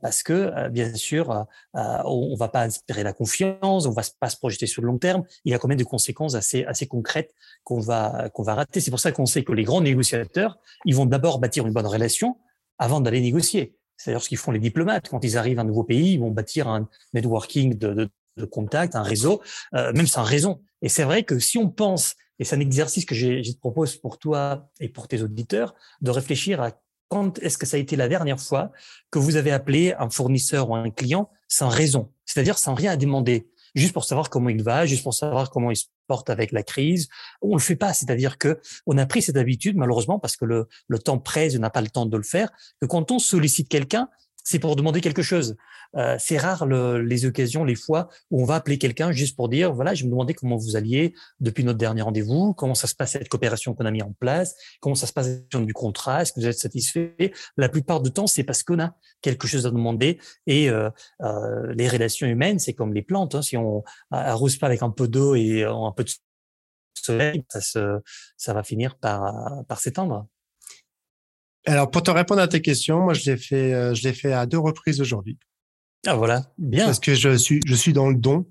[0.00, 4.66] Parce que, bien sûr, on va pas inspirer la confiance, on va pas se projeter
[4.66, 5.22] sur le long terme.
[5.44, 8.80] Il y a quand même des conséquences assez, assez concrètes qu'on va, qu'on va rater.
[8.80, 11.86] C'est pour ça qu'on sait que les grands négociateurs, ils vont d'abord bâtir une bonne
[11.86, 12.38] relation
[12.78, 13.75] avant d'aller négocier.
[13.96, 15.08] C'est d'ailleurs ce qu'ils font les diplomates.
[15.08, 18.08] Quand ils arrivent à un nouveau pays, ils vont bâtir un networking de,
[18.50, 19.42] contacts, un réseau,
[19.74, 20.60] euh, même sans raison.
[20.82, 23.96] Et c'est vrai que si on pense, et c'est un exercice que je te propose
[23.96, 26.72] pour toi et pour tes auditeurs, de réfléchir à
[27.08, 28.72] quand est-ce que ça a été la dernière fois
[29.10, 32.96] que vous avez appelé un fournisseur ou un client sans raison, c'est-à-dire sans rien à
[32.96, 36.50] demander juste pour savoir comment il va, juste pour savoir comment il se porte avec
[36.50, 37.08] la crise.
[37.42, 40.66] On le fait pas, c'est-à-dire que on a pris cette habitude malheureusement parce que le,
[40.88, 42.50] le temps presse, on n'a pas le temps de le faire.
[42.80, 44.08] Que quand on sollicite quelqu'un,
[44.46, 45.56] c'est pour demander quelque chose.
[45.96, 49.48] Euh, c'est rare le, les occasions, les fois où on va appeler quelqu'un juste pour
[49.48, 52.94] dire voilà, je me demandais comment vous alliez depuis notre dernier rendez-vous, comment ça se
[52.94, 56.32] passe cette coopération qu'on a mis en place, comment ça se passe du contrat, est-ce
[56.32, 57.32] que vous êtes satisfait?
[57.56, 60.90] La plupart du temps, c'est parce qu'on a quelque chose à demander et euh,
[61.22, 63.34] euh, les relations humaines, c'est comme les plantes.
[63.34, 63.82] Hein, si on
[64.12, 66.10] arrose pas avec un peu d'eau et un peu de
[66.94, 68.00] soleil, ça, se,
[68.36, 70.28] ça va finir par, par s'éteindre.
[71.66, 74.32] Alors, pour te répondre à tes questions, moi, je l'ai fait, euh, je l'ai fait
[74.32, 75.36] à deux reprises aujourd'hui.
[76.06, 76.86] Ah voilà, bien.
[76.86, 78.46] Parce que je suis, je suis dans le don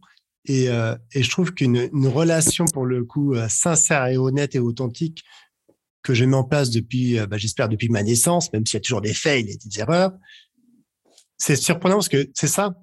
[0.47, 4.54] Et, euh, et je trouve qu'une une relation, pour le coup, euh, sincère et honnête
[4.56, 5.23] et authentique,
[6.04, 8.78] que je mets en place depuis, euh, bah, j'espère, depuis ma naissance, même s'il y
[8.78, 10.12] a toujours des fails et des erreurs,
[11.38, 12.75] c'est surprenant parce que c'est ça.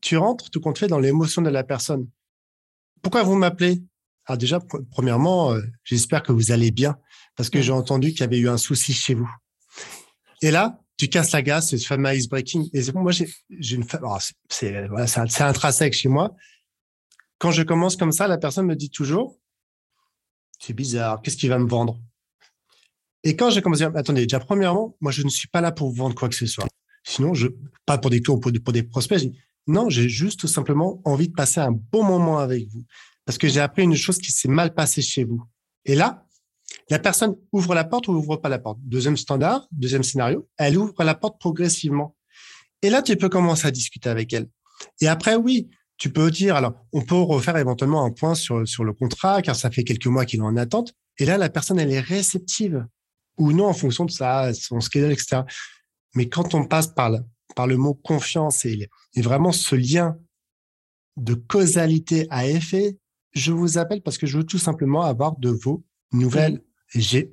[0.00, 2.08] Tu rentres tout compte fait dans l'émotion de la personne.
[3.02, 3.82] Pourquoi vous m'appelez?
[4.26, 6.96] Alors déjà, premièrement, j'espère que vous allez bien
[7.36, 9.30] parce que j'ai entendu qu'il y avait eu un souci chez vous.
[10.42, 12.68] Et là, tu casses la gaz, c'est ce fameux ice breaking.
[12.74, 13.26] Et moi, j'ai
[13.74, 14.16] une, oh,
[14.48, 16.34] c'est voilà, c'est intrinsèque chez moi.
[17.38, 19.38] Quand je commence comme ça, la personne me dit toujours,
[20.60, 21.98] c'est bizarre, qu'est-ce qu'il va me vendre?
[23.24, 25.96] Et quand j'ai commencé, attendez, déjà premièrement, moi je ne suis pas là pour vous
[25.96, 26.66] vendre quoi que ce soit.
[27.04, 27.48] Sinon, je
[27.86, 29.22] pas pour des clients, pour, pour des prospects.
[29.66, 32.84] non, j'ai juste tout simplement envie de passer un bon moment avec vous
[33.24, 35.42] parce que j'ai appris une chose qui s'est mal passée chez vous.
[35.84, 36.26] Et là,
[36.92, 38.78] la personne ouvre la porte ou ouvre pas la porte?
[38.82, 42.14] Deuxième standard, deuxième scénario, elle ouvre la porte progressivement.
[42.82, 44.46] Et là, tu peux commencer à discuter avec elle.
[45.00, 48.84] Et après, oui, tu peux dire, alors, on peut refaire éventuellement un point sur, sur
[48.84, 50.92] le contrat, car ça fait quelques mois qu'il est en attente.
[51.16, 52.86] Et là, la personne, elle est réceptive
[53.38, 55.44] ou non en fonction de ça, son schedule, etc.
[56.14, 57.20] Mais quand on passe par le,
[57.56, 60.18] par le mot confiance et vraiment ce lien
[61.16, 62.98] de causalité à effet,
[63.30, 66.62] je vous appelle parce que je veux tout simplement avoir de vos nouvelles.
[66.94, 67.32] Et j'ai,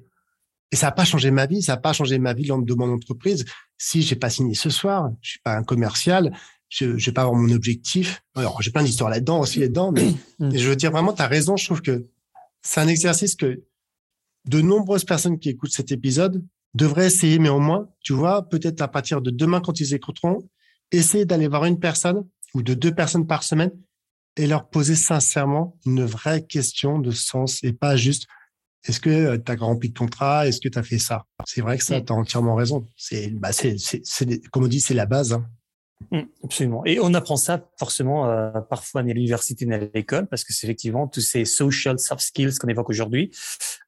[0.72, 2.93] et ça n'a pas changé ma vie, ça n'a pas changé ma vie de mon
[2.93, 3.45] entreprise.
[3.78, 6.32] Si j'ai pas signé ce soir, je suis pas un commercial,
[6.69, 8.22] je ne vais pas avoir mon objectif.
[8.36, 10.56] Alors, j'ai plein d'histoires là-dedans aussi là-dedans, mais mm.
[10.56, 11.58] je veux dire vraiment, tu as raison.
[11.58, 12.08] Je trouve que
[12.62, 13.63] c'est un exercice que
[14.45, 16.45] de nombreuses personnes qui écoutent cet épisode
[16.76, 20.48] devraient essayer, mais au moins, tu vois, peut-être à partir de demain, quand ils écouteront,
[20.91, 23.72] essayer d'aller voir une personne ou de deux personnes par semaine
[24.38, 28.28] et leur poser sincèrement une vraie question de sens et pas juste
[28.88, 30.48] est-ce que euh, tu as rempli ton contrat?
[30.48, 31.26] Est-ce que tu as fait ça?
[31.46, 32.06] C'est vrai que ça, mm.
[32.06, 32.86] tu as entièrement raison.
[32.96, 35.34] C'est, bah, c'est, c'est, comme on dit, c'est la base.
[35.34, 35.46] Hein.
[36.12, 36.86] Mmh, absolument.
[36.86, 40.65] Et on apprend ça forcément euh, parfois à l'université et à l'école parce que c'est
[40.65, 43.32] effectivement tous ces social soft skills qu'on évoque aujourd'hui.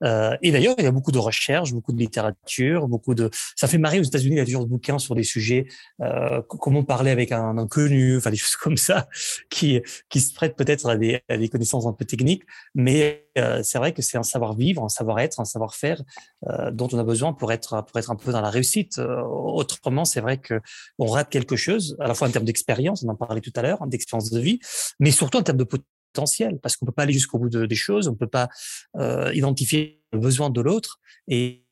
[0.04, 3.30] Euh, et d'ailleurs, il y a beaucoup de recherches, beaucoup de littérature, beaucoup de.
[3.56, 4.36] Ça fait marrer aux États-Unis.
[4.36, 5.68] Il y a toujours des bouquins sur des sujets
[6.02, 9.08] euh, comment parler avec un inconnu, enfin des choses comme ça
[9.50, 12.44] qui qui se prêtent peut-être à des, à des connaissances un peu techniques.
[12.76, 16.02] Mais euh, c'est vrai que c'est un savoir-vivre, un savoir-être, un savoir-faire
[16.48, 19.00] euh, dont on a besoin pour être pour être un peu dans la réussite.
[19.00, 20.60] Euh, autrement, c'est vrai que
[21.00, 23.62] on rate quelque chose à la fois en termes d'expérience, on en parlait tout à
[23.62, 24.60] l'heure, d'expérience de vie,
[25.00, 27.76] mais surtout en termes de potentiel, parce qu'on peut pas aller jusqu'au bout de, des
[27.76, 28.50] choses, on peut pas
[28.96, 31.66] euh, identifier le besoin de l'autre, et,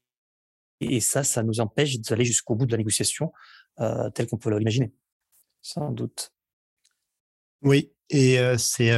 [1.02, 3.34] ça, ça nous empêche d'aller jusqu'au bout de la négociation
[3.82, 4.94] euh, tel qu'on peut l'imaginer,
[5.62, 6.32] sans doute.
[7.62, 8.94] Oui, et euh, c'est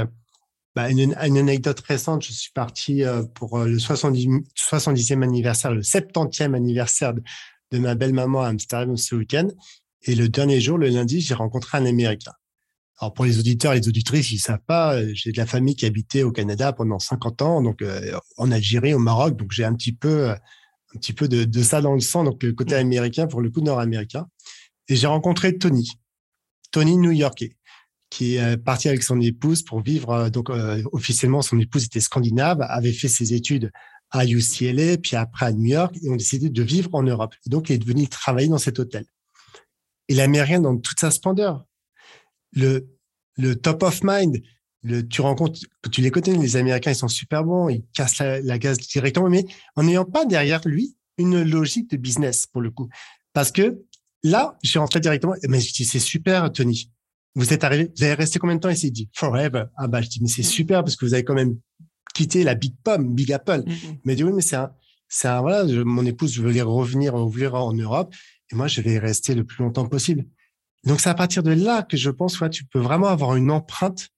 [0.76, 2.24] bah, une, anecdote récente.
[2.24, 3.02] Je suis parti
[3.34, 9.16] pour le 70, 70e anniversaire, le 70e anniversaire de, ma belle maman à Amsterdam ce
[9.16, 9.48] week-end.
[10.04, 12.34] Et le dernier jour, le lundi, j'ai rencontré un Américain.
[13.02, 15.88] Alors pour les auditeurs, les auditrices, ils savent pas, euh, j'ai de la famille qui
[15.88, 19.74] habitait au Canada pendant 50 ans, donc euh, en Algérie, au Maroc, donc j'ai un
[19.74, 22.76] petit peu, euh, un petit peu de, de, ça dans le sang, donc le côté
[22.76, 24.28] américain pour le coup nord-américain.
[24.88, 25.90] Et j'ai rencontré Tony,
[26.72, 27.58] Tony New-Yorkais,
[28.12, 30.30] qui est parti avec son épouse pour vivre.
[30.30, 30.50] Donc
[30.92, 33.72] officiellement, son épouse était scandinave, avait fait ses études
[34.10, 37.34] à UCLA, puis après à New York, et ont décidé de vivre en Europe.
[37.48, 39.06] Et donc il est devenu travailler dans cet hôtel
[40.10, 41.66] et l'américain dans toute sa splendeur.
[42.54, 42.88] Le,
[43.38, 44.42] le top of mind,
[44.84, 45.60] le, tu rencontres,
[45.92, 49.46] tu les connais, les Américains, ils sont super bons, ils cassent la, gaz directement, mais
[49.76, 52.90] en n'ayant pas derrière lui une logique de business pour le coup.
[53.34, 53.80] Parce que
[54.24, 56.92] là, je suis rentré directement, mais je dis, c'est super, Tony.
[57.36, 58.88] Vous êtes arrivé, vous avez resté combien de temps ici?
[58.88, 59.66] Il dit, forever.
[59.78, 60.46] Ah bah, je dis, mais c'est mm.
[60.46, 61.58] super parce que vous avez quand même
[62.14, 63.64] quitté la Big Pomme, Big Apple.
[64.04, 64.72] Mais dit, oui, mais c'est un,
[65.08, 68.14] c'est un, voilà, mon épouse voulait revenir, en Europe.
[68.52, 70.26] Et moi, je vais rester le plus longtemps possible.
[70.84, 73.52] Donc, c'est à partir de là que je pense, que tu peux vraiment avoir une
[73.52, 74.10] empreinte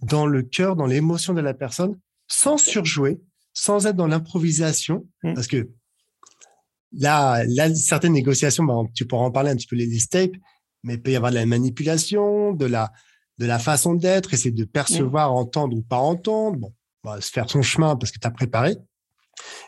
[0.00, 3.20] dans le cœur, dans l'émotion de la personne, sans surjouer,
[3.52, 5.34] sans être dans l'improvisation, mmh.
[5.34, 5.70] parce que
[6.92, 10.32] là, là, certaines négociations, bah, tu pourras en parler un petit peu les, les
[10.82, 12.90] mais il peut y avoir de la manipulation, de la,
[13.38, 15.36] de la façon d'être, essayer de percevoir, mmh.
[15.36, 16.58] entendre ou pas entendre.
[16.58, 16.72] Bon,
[17.04, 18.76] va se faire son chemin parce que tu as préparé.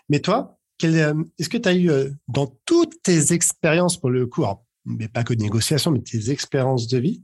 [0.08, 4.26] Mais toi, euh, est-ce que tu as eu, euh, dans toutes tes expériences pour le
[4.26, 4.44] coup,
[4.85, 7.23] mais pas que de négociation, mais tes expériences de vie,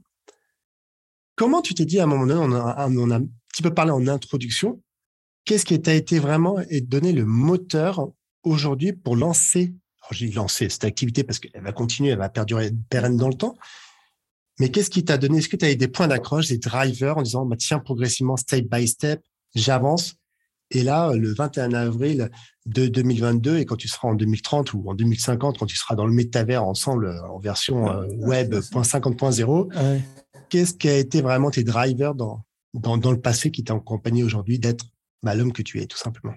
[1.35, 3.91] comment tu t'es dit à un moment donné, on a, a un petit peu parlé
[3.91, 4.81] en introduction,
[5.45, 8.09] qu'est-ce qui t'a été vraiment et donné le moteur
[8.43, 12.71] aujourd'hui pour lancer, alors j'ai lancé cette activité parce qu'elle va continuer, elle va perdurer
[12.89, 13.55] pérenne dans le temps,
[14.59, 17.17] mais qu'est-ce qui t'a donné, est-ce que tu as eu des points d'accroche, des drivers
[17.17, 19.23] en disant, bah, tiens, progressivement, step by step,
[19.55, 20.15] j'avance,
[20.71, 22.29] et là, le 21 avril
[22.65, 26.05] de 2022, et quand tu seras en 2030 ou en 2050, quand tu seras dans
[26.05, 30.01] le métavers ensemble euh, en version euh, web 50.0,
[30.49, 34.23] qu'est-ce qui a été vraiment tes drivers dans, dans, dans le passé qui t'a accompagné
[34.23, 34.85] aujourd'hui d'être
[35.23, 36.33] bah, l'homme que tu es, tout simplement?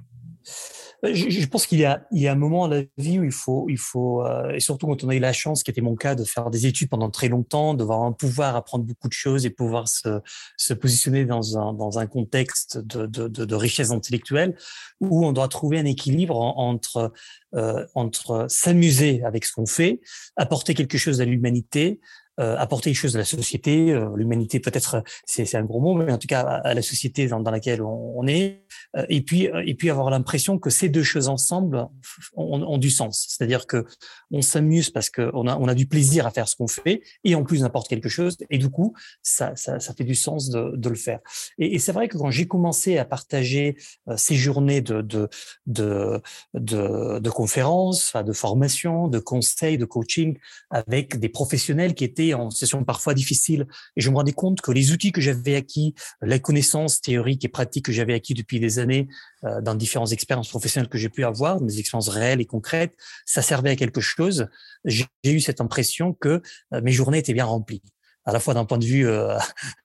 [1.04, 3.24] Euh, je, pense qu'il y a, il y a un moment dans la vie où
[3.24, 5.80] il faut, il faut, euh, et surtout quand on a eu la chance, qui était
[5.80, 9.46] mon cas, de faire des études pendant très longtemps, de pouvoir apprendre beaucoup de choses
[9.46, 10.20] et pouvoir se,
[10.56, 14.56] se positionner dans un, dans un contexte de, de, de, de richesse intellectuelle,
[15.00, 17.12] où on doit trouver un équilibre entre,
[17.54, 20.00] euh, entre s'amuser avec ce qu'on fait,
[20.36, 22.00] apporter quelque chose à l'humanité,
[22.40, 26.12] euh, apporter quelque chose à la société, euh, l'humanité peut-être c'est un gros mot, mais
[26.12, 28.64] en tout cas à, la société dans, laquelle on, on est,
[28.96, 31.86] euh, et puis et puis avoir l'impression que ces deux choses ensemble
[32.34, 33.26] ont, ont du sens.
[33.28, 33.84] C'est-à-dire que
[34.32, 37.36] on s'amuse parce qu'on a on a du plaisir à faire ce qu'on fait, et
[37.36, 40.72] en plus n'importe quelque chose, et du coup ça ça, ça fait du sens de,
[40.76, 41.20] de le faire.
[41.58, 43.76] Et, et c'est vrai que quand j'ai commencé à partager
[44.16, 45.28] ces journées de de
[45.66, 46.20] de
[46.54, 50.36] de, de conférences, de formation, de conseils, de coaching
[50.70, 53.66] avec des professionnels qui étaient en session parfois difficile.
[53.96, 57.48] Et je me rendais compte que les outils que j'avais acquis, la connaissance théorique et
[57.48, 59.08] pratique que j'avais acquis depuis des années
[59.44, 62.94] euh, dans différentes expériences professionnelles que j'ai pu avoir, des expériences réelles et concrètes,
[63.26, 64.46] ça servait à quelque chose.
[64.84, 66.40] J'ai eu cette impression que
[66.72, 67.82] euh, mes journées étaient bien remplies
[68.24, 69.36] à la fois d'un point de vue euh,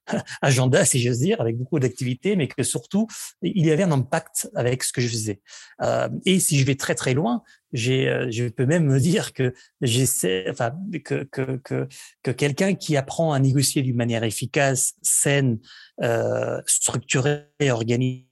[0.41, 3.07] agenda, si j'ose dire, avec beaucoup d'activités, mais que surtout,
[3.41, 5.41] il y avait un impact avec ce que je faisais.
[5.81, 9.33] Euh, et si je vais très très loin, j'ai, euh, je peux même me dire
[9.33, 10.73] que j'essaie, enfin,
[11.03, 11.87] que que que,
[12.23, 15.59] que quelqu'un qui apprend à négocier d'une manière efficace, saine,
[16.01, 18.25] euh, structurée, organisée,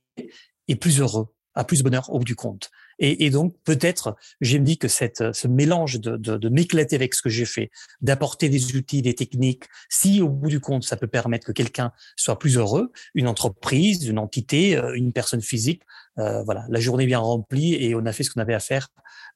[0.68, 2.72] est plus heureux, a plus bonheur au bout du compte.
[3.00, 6.96] Et, et donc peut-être, j'ai me dit que cette, ce mélange de, de, de m'éclater
[6.96, 7.70] avec ce que j'ai fait,
[8.02, 11.92] d'apporter des outils, des techniques, si au bout du compte ça peut permettre que quelqu'un
[12.16, 15.84] soit plus heureux, une entreprise, une entité, euh, une personne physique,
[16.20, 18.88] euh, voilà, la journée bien remplie et on a fait ce qu'on avait à faire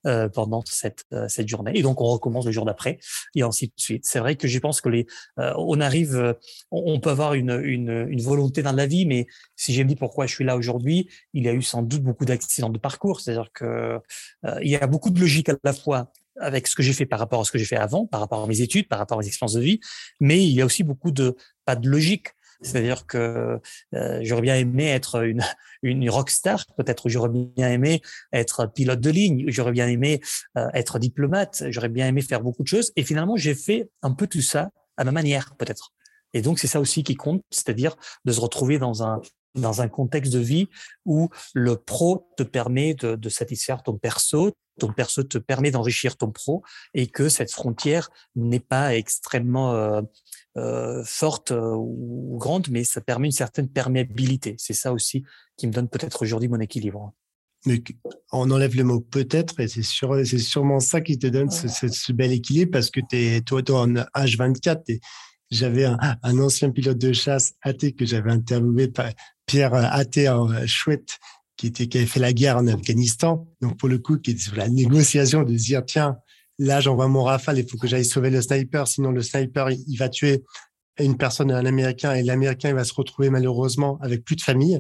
[0.08, 1.74] euh, pendant cette euh, cette journée.
[1.76, 2.98] Et donc on recommence le jour d'après
[3.36, 4.04] et ainsi de suite.
[4.04, 5.06] C'est vrai que je pense que les
[5.38, 6.36] euh, on arrive,
[6.72, 10.26] on, peut avoir une, une, une volonté dans la vie, mais si j'ai dit pourquoi
[10.26, 13.22] je suis là aujourd'hui, il y a eu sans doute beaucoup d'accidents de parcours.
[13.22, 14.00] C'est-à-dire que
[14.62, 17.20] il y a beaucoup de logique à la fois avec ce que j'ai fait par
[17.20, 19.22] rapport à ce que j'ai fait avant, par rapport à mes études, par rapport à
[19.22, 19.80] mes expériences de vie,
[20.20, 21.36] mais il y a aussi beaucoup de
[21.66, 22.30] pas de logique
[22.62, 23.60] c'est-à-dire que
[23.96, 25.42] euh, j'aurais bien aimé être une,
[25.84, 30.22] une rockstar, peut-être j'aurais bien aimé être pilote de ligne, j'aurais bien aimé
[30.58, 32.92] euh, être diplomate, j'aurais bien aimé faire beaucoup de choses.
[32.96, 35.92] Et finalement, j'ai fait un peu tout ça à ma manière, peut-être.
[36.34, 37.96] Et donc, c'est ça aussi qui compte, c'est-à-dire
[38.26, 39.22] de se retrouver dans un
[39.56, 40.70] dans un contexte de vie
[41.06, 46.18] où le pro te permet de, de satisfaire ton perso, ton perso te permet d'enrichir
[46.18, 50.02] ton pro, et que cette frontière n'est pas extrêmement euh,
[50.58, 54.56] euh, forte euh, ou grande, mais ça permet une certaine perméabilité.
[54.58, 55.24] C'est ça aussi
[55.58, 57.14] qui me donne peut-être aujourd'hui mon équilibre.
[57.68, 57.84] Mais
[58.32, 61.68] on enlève le mot peut-être et c'est sûr, c'est sûrement ça qui te donne ce,
[61.68, 65.00] ce, bel équilibre parce que es, toi, toi, en H24,
[65.52, 68.92] j'avais un, un, ancien pilote de chasse athée que j'avais interviewé,
[69.46, 71.20] Pierre athée en chouette,
[71.62, 73.48] qui était, qui avait fait la guerre en Afghanistan.
[73.62, 76.18] Donc, pour le coup, qui était sur la négociation de dire, tiens,
[76.58, 79.98] là, j'envoie mon rafale, il faut que j'aille sauver le sniper, sinon le sniper, il,
[79.98, 80.44] va tuer
[80.98, 84.80] une personne, un Américain, et l'Américain, il va se retrouver malheureusement avec plus de famille.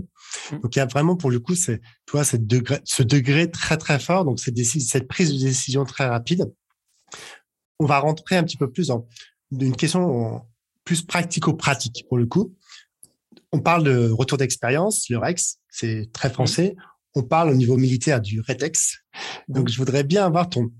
[0.51, 0.60] Mmh.
[0.62, 3.77] Donc, il y a vraiment, pour le coup, c'est, toi, cette degré, ce degré très,
[3.77, 6.51] très fort, donc cette, cette prise de décision très rapide.
[7.79, 9.07] On va rentrer un petit peu plus dans
[9.51, 10.41] une question
[10.83, 12.55] plus pratico-pratique, pour le coup.
[13.51, 16.75] On parle de retour d'expérience, le REX, c'est très français.
[17.15, 18.99] On parle au niveau militaire du RETEX.
[19.49, 20.71] Donc, je voudrais bien avoir ton,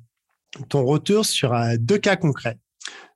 [0.69, 2.57] ton retour sur euh, deux cas concrets.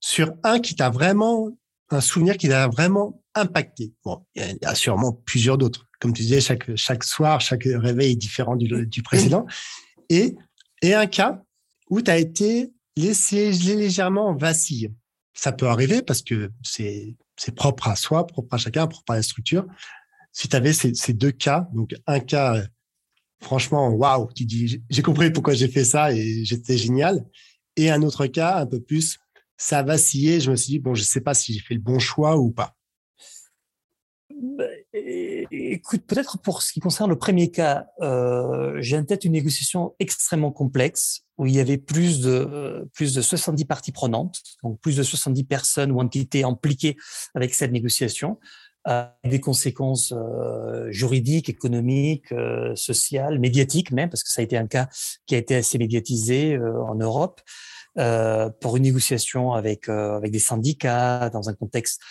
[0.02, 1.50] Sur un qui t'a vraiment,
[1.90, 3.94] un souvenir qui t'a vraiment impacté.
[4.04, 5.88] Bon, il y a sûrement plusieurs d'autres.
[6.00, 9.46] Comme tu disais, chaque, chaque soir, chaque réveil est différent du, précédent.
[10.10, 10.36] Et,
[10.82, 11.42] et un cas
[11.90, 14.92] où tu as été laissé légèrement vaciller.
[15.36, 17.16] Ça peut arriver parce que c'est,
[17.56, 19.68] propre à soi, propre à chacun, propre à la structure.
[20.32, 22.64] Si tu avais ces, ces deux cas, donc un cas
[23.42, 27.26] franchement, waouh, tu dis, j'ai compris pourquoi j'ai fait ça et j'étais génial.
[27.76, 29.20] Et un autre cas, un peu plus,
[29.58, 30.40] ça a vacillé.
[30.40, 32.52] Je me suis dit, bon, je sais pas si j'ai fait le bon choix ou
[32.52, 32.76] pas.
[35.76, 39.94] Écoute, peut-être pour ce qui concerne le premier cas, euh, j'ai en tête une négociation
[40.00, 44.80] extrêmement complexe où il y avait plus de euh, plus de 70 parties prenantes, donc
[44.80, 46.96] plus de 70 personnes ou entités impliquées
[47.36, 48.38] avec cette négociation
[49.24, 54.68] des conséquences euh, juridiques, économiques, euh, sociales, médiatiques même, parce que ça a été un
[54.68, 54.88] cas
[55.26, 57.42] qui a été assez médiatisé euh, en Europe,
[58.60, 62.02] pour une négociation avec avec des syndicats dans un contexte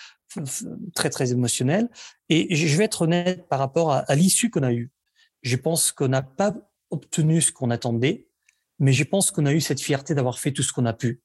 [0.94, 1.88] très très émotionnel.
[2.28, 4.90] Et je vais être honnête par rapport à, l'issue qu'on a eue.
[5.42, 6.54] Je pense qu'on n'a pas
[6.90, 8.28] obtenu ce qu'on attendait,
[8.78, 11.22] mais je pense qu'on a eu cette fierté d'avoir fait tout ce qu'on a pu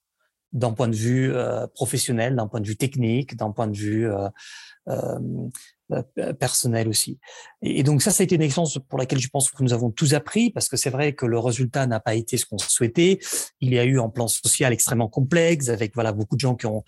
[0.52, 1.32] d'un point de vue
[1.76, 4.10] professionnel, d'un point de vue technique, d'un point de vue
[5.92, 7.20] euh, personnelle aussi.
[7.64, 9.90] Et, donc ça, ça a été une expérience pour laquelle je pense que nous avons
[9.90, 13.18] tous appris, parce que c'est vrai que le résultat n'a pas été ce qu'on souhaitait.
[13.60, 16.68] Il y a eu un plan social extrêmement complexe, avec voilà beaucoup de gens qui
[16.68, 16.84] ont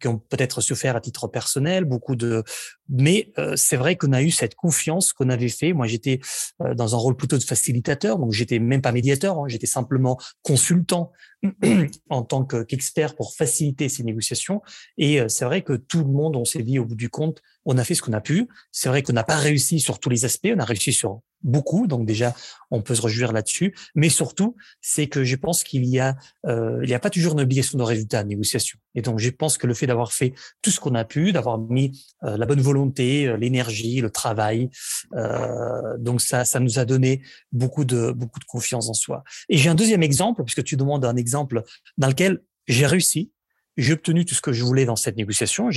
[0.00, 2.44] qui ont peut-être souffert à titre personnel, beaucoup de.
[2.88, 5.72] Mais euh, c'est vrai qu'on a eu cette confiance qu'on avait fait.
[5.72, 6.20] Moi, j'étais
[6.62, 10.18] euh, dans un rôle plutôt de facilitateur, donc j'étais même pas médiateur, hein, j'étais simplement
[10.42, 11.12] consultant
[12.10, 14.62] en tant qu'expert pour faciliter ces négociations.
[14.98, 17.42] Et euh, c'est vrai que tout le monde, on s'est dit au bout du compte,
[17.64, 18.48] on a fait ce qu'on a pu.
[18.72, 21.86] C'est vrai qu'on n'a pas réussi sur tous les aspects, on a réussi sur beaucoup,
[21.86, 22.34] donc déjà
[22.70, 23.74] on peut se réjouir là-dessus.
[23.94, 26.16] Mais surtout, c'est que je pense qu'il y a,
[26.46, 28.78] euh, il n'y a pas toujours une obligation de résultat à négociation.
[28.94, 31.58] Et donc je pense que le fait d'avoir fait tout ce qu'on a pu, d'avoir
[31.58, 34.70] mis euh, la bonne volonté, euh, l'énergie, le travail,
[35.14, 37.22] euh, donc ça, ça nous a donné
[37.52, 39.22] beaucoup de beaucoup de confiance en soi.
[39.48, 41.62] Et j'ai un deuxième exemple, puisque tu demandes un exemple
[41.96, 43.32] dans lequel j'ai réussi,
[43.76, 45.70] j'ai obtenu tout ce que je voulais dans cette négociation.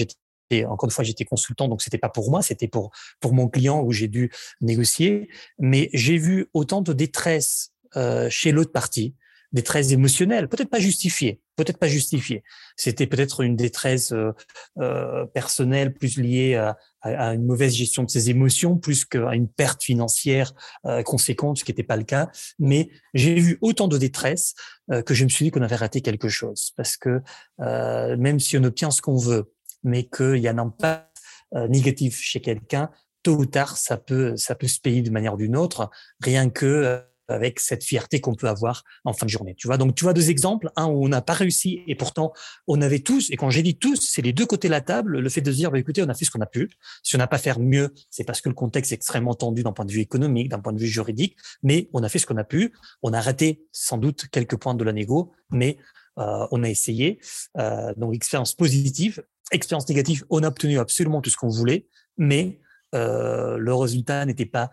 [0.50, 3.48] Et encore une fois, j'étais consultant, donc c'était pas pour moi, c'était pour pour mon
[3.48, 4.32] client où j'ai dû
[4.62, 5.30] négocier.
[5.60, 9.16] Mais j'ai vu autant de détresse euh, chez l'autre partie,
[9.52, 12.44] détresse émotionnelle, peut-être pas justifiée, peut-être pas justifiée.
[12.76, 14.32] C'était peut-être une détresse euh,
[14.80, 19.48] euh, personnelle plus liée à, à, une mauvaise gestion de ses émotions, plus qu'à une
[19.48, 20.54] perte financière
[20.86, 22.30] euh, conséquente, ce qui n'était pas le cas.
[22.60, 24.54] Mais j'ai vu autant de détresse
[24.92, 27.22] euh, que je me suis dit qu'on avait raté quelque chose, parce que
[27.60, 29.52] euh, même si on obtient ce qu'on veut,
[29.84, 31.18] mais qu'il y a un impact
[31.56, 32.90] euh, négatif chez quelqu'un,
[33.24, 35.90] tôt ou tard, ça peut, ça peut se payer d'une manière ou d'une autre,
[36.22, 37.00] rien que euh,
[37.30, 39.56] avec cette fierté qu'on peut avoir en fin de journée.
[39.56, 42.34] Tu vois, donc tu vois deux exemples, un où on n'a pas réussi et pourtant
[42.68, 45.20] on avait tous, et quand j'ai dit tous, c'est les deux côtés de la table,
[45.20, 46.70] le fait de se dire, bah, écoutez, on a fait ce qu'on a pu.
[47.04, 49.74] Si on n'a pas fait mieux, c'est parce que le contexte est extrêmement tendu d'un
[49.74, 52.38] point de vue économique, d'un point de vue juridique, mais on a fait ce qu'on
[52.38, 52.74] a pu.
[53.04, 55.78] On a raté sans doute quelques points de la négo, mais
[56.18, 57.20] euh, on a essayé.
[57.58, 61.88] Euh, donc expérience positive, expérience négative, on a obtenu absolument tout ce qu'on voulait,
[62.18, 62.60] mais
[62.96, 64.72] euh, le résultat n'était pas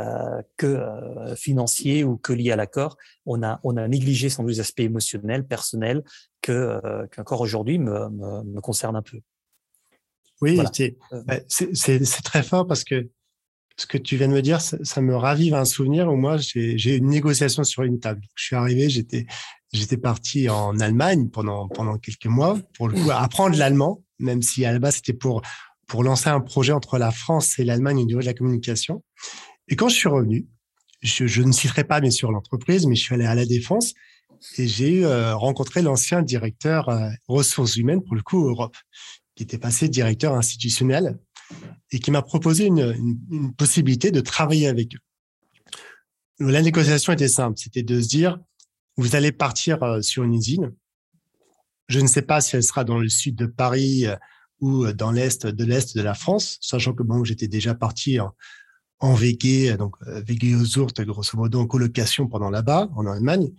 [0.00, 2.96] euh, que euh, financier ou que lié à l'accord.
[3.26, 6.02] On a, on a négligé sans doute les aspects émotionnels, personnels,
[6.42, 6.80] que
[7.12, 9.20] qu'encore aujourd'hui me, me, me, concerne un peu.
[10.40, 10.70] Oui, voilà.
[11.48, 13.08] c'est très fort parce que
[13.76, 16.36] ce que tu viens de me dire, ça, ça me ravive un souvenir où moi,
[16.38, 18.22] j'ai une négociation sur une table.
[18.34, 19.26] Je suis arrivé, j'étais
[19.78, 24.78] j'étais parti en Allemagne pendant pendant quelques mois pour apprendre l'allemand, même si à la
[24.78, 25.42] base c'était pour
[25.86, 29.02] pour lancer un projet entre la France et l'Allemagne au niveau de la communication.
[29.68, 30.46] Et quand je suis revenu,
[31.02, 33.94] je, ne citerai pas bien sûr l'entreprise, mais je suis allé à la défense
[34.58, 38.76] et j'ai euh, rencontré l'ancien directeur euh, ressources humaines pour le coup Europe,
[39.34, 41.18] qui était passé directeur institutionnel
[41.92, 44.98] et qui m'a proposé une, possibilité de travailler avec eux.
[46.40, 48.40] La négociation était simple, c'était de se dire,
[48.96, 50.74] vous allez partir euh, sur une usine.
[51.88, 54.16] Je ne sais pas si elle sera dans le sud de Paris euh,
[54.60, 58.34] ou dans l'est de l'est de la France, sachant que bon, j'étais déjà parti en,
[59.00, 59.14] en
[59.76, 63.52] donc euh, VG aux ours, grosso modo en colocation pendant là-bas, en Allemagne.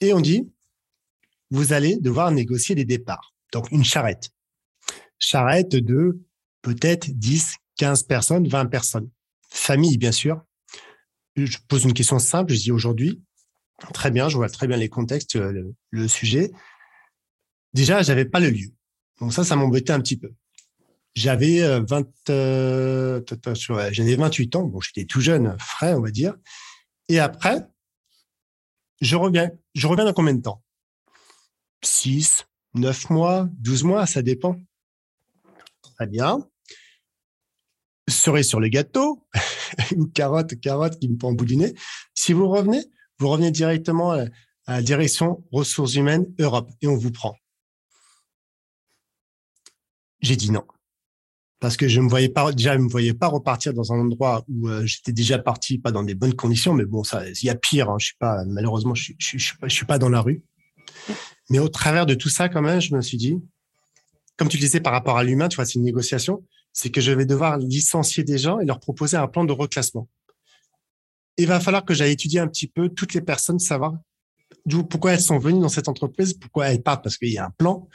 [0.00, 0.48] Et on dit,
[1.50, 3.34] vous allez devoir négocier des départs.
[3.52, 4.30] Donc une charrette.
[5.18, 6.20] Charrette de
[6.62, 9.10] peut-être 10, 15 personnes, 20 personnes.
[9.50, 10.42] Famille, bien sûr.
[11.34, 13.22] Je pose une question simple, je dis aujourd'hui,
[13.92, 16.50] très bien, je vois très bien les contextes, euh, le, sujet.
[17.74, 18.68] Déjà, j'avais pas le lieu.
[19.20, 20.32] Donc ça, ça m'embêtait un petit peu.
[21.14, 24.64] J'avais 20, euh, euh j'avais 28 ans.
[24.64, 26.34] Bon, j'étais tout jeune, frais, on va dire.
[27.08, 27.66] Et après,
[29.00, 29.50] je reviens.
[29.74, 30.62] Je reviens dans combien de temps?
[31.82, 34.60] 6, 9 mois, 12 mois, ça dépend.
[35.96, 36.38] Très bien.
[38.08, 39.26] Cerise sur le gâteau,
[39.92, 41.74] une carotte, carotte qui me prend en bout du nez.
[42.14, 42.84] Si vous revenez,
[43.18, 44.26] vous revenez directement à
[44.66, 47.36] la direction ressources humaines Europe et on vous prend.
[50.20, 50.64] J'ai dit non.
[51.60, 54.44] Parce que je me voyais pas, déjà, je me voyais pas repartir dans un endroit
[54.48, 57.50] où euh, j'étais déjà parti, pas dans des bonnes conditions, mais bon, ça, il y
[57.50, 60.08] a pire, hein, je suis pas, malheureusement, je, je, je, suis je suis pas dans
[60.08, 60.44] la rue.
[61.50, 63.36] Mais au travers de tout ça, quand même, je me suis dit,
[64.36, 67.00] comme tu le disais par rapport à l'humain, tu vois, c'est une négociation, c'est que
[67.00, 70.08] je vais devoir licencier des gens et leur proposer un plan de reclassement.
[71.38, 73.94] Il va falloir que j'aille étudier un petit peu toutes les personnes, savoir
[74.66, 77.46] d'où, pourquoi elles sont venues dans cette entreprise, pourquoi elles partent, parce qu'il y a
[77.46, 77.88] un plan,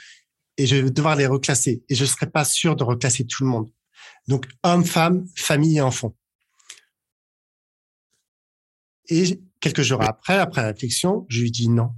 [0.56, 1.84] et je vais devoir les reclasser.
[1.88, 3.70] Et je ne serai pas sûr de reclasser tout le monde.
[4.28, 6.16] Donc, hommes, femmes, famille et enfants.
[9.08, 11.90] Et quelques jours après, après réflexion, je lui dis non,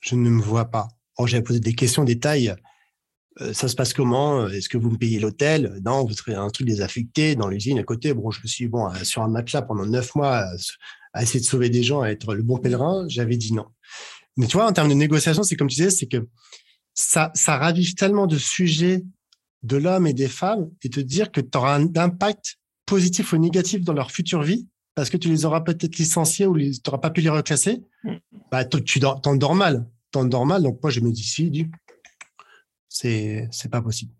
[0.00, 0.88] je ne me vois pas.
[1.18, 2.54] Oh, j'avais posé des questions, détails.
[3.40, 4.48] Euh, ça se passe comment?
[4.48, 5.80] Est-ce que vous me payez l'hôtel?
[5.84, 8.12] Non, vous serez un truc désaffecté dans l'usine à côté.
[8.12, 10.44] Bon, je me suis dit, bon, euh, sur un matelas pendant neuf mois,
[11.12, 13.66] à, essayer de sauver des gens, à être le bon pèlerin, j'avais dit non.
[14.36, 16.28] Mais tu vois, en termes de négociation, c'est comme tu disais, c'est que
[16.94, 19.04] ça, ça ravive tellement de sujets
[19.62, 23.38] de l'homme et des femmes et te dire que tu auras un impact positif ou
[23.38, 26.98] négatif dans leur future vie parce que tu les auras peut-être licenciés ou tu n'auras
[26.98, 28.14] pas pu les reclasser, mm.
[28.50, 29.88] bah, tu t'endors mal.
[30.10, 30.62] T'endors mal.
[30.62, 31.50] Donc, moi, je me dis, si,
[32.88, 34.12] c'est, c'est pas possible.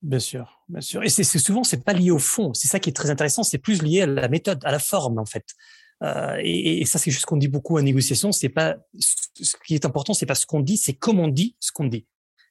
[0.00, 1.02] Bien sûr, bien sûr.
[1.02, 2.54] Et c'est, souvent, c'est pas lié au fond.
[2.54, 3.42] C'est ça qui est très intéressant.
[3.42, 5.44] C'est plus lié à la méthode, à la forme, en fait.
[6.04, 8.30] Euh, et, ça, c'est juste ce qu'on dit beaucoup en négociation.
[8.30, 11.56] C'est pas ce qui est important, c'est pas ce qu'on dit, c'est comment on dit
[11.58, 12.06] ce qu'on dit.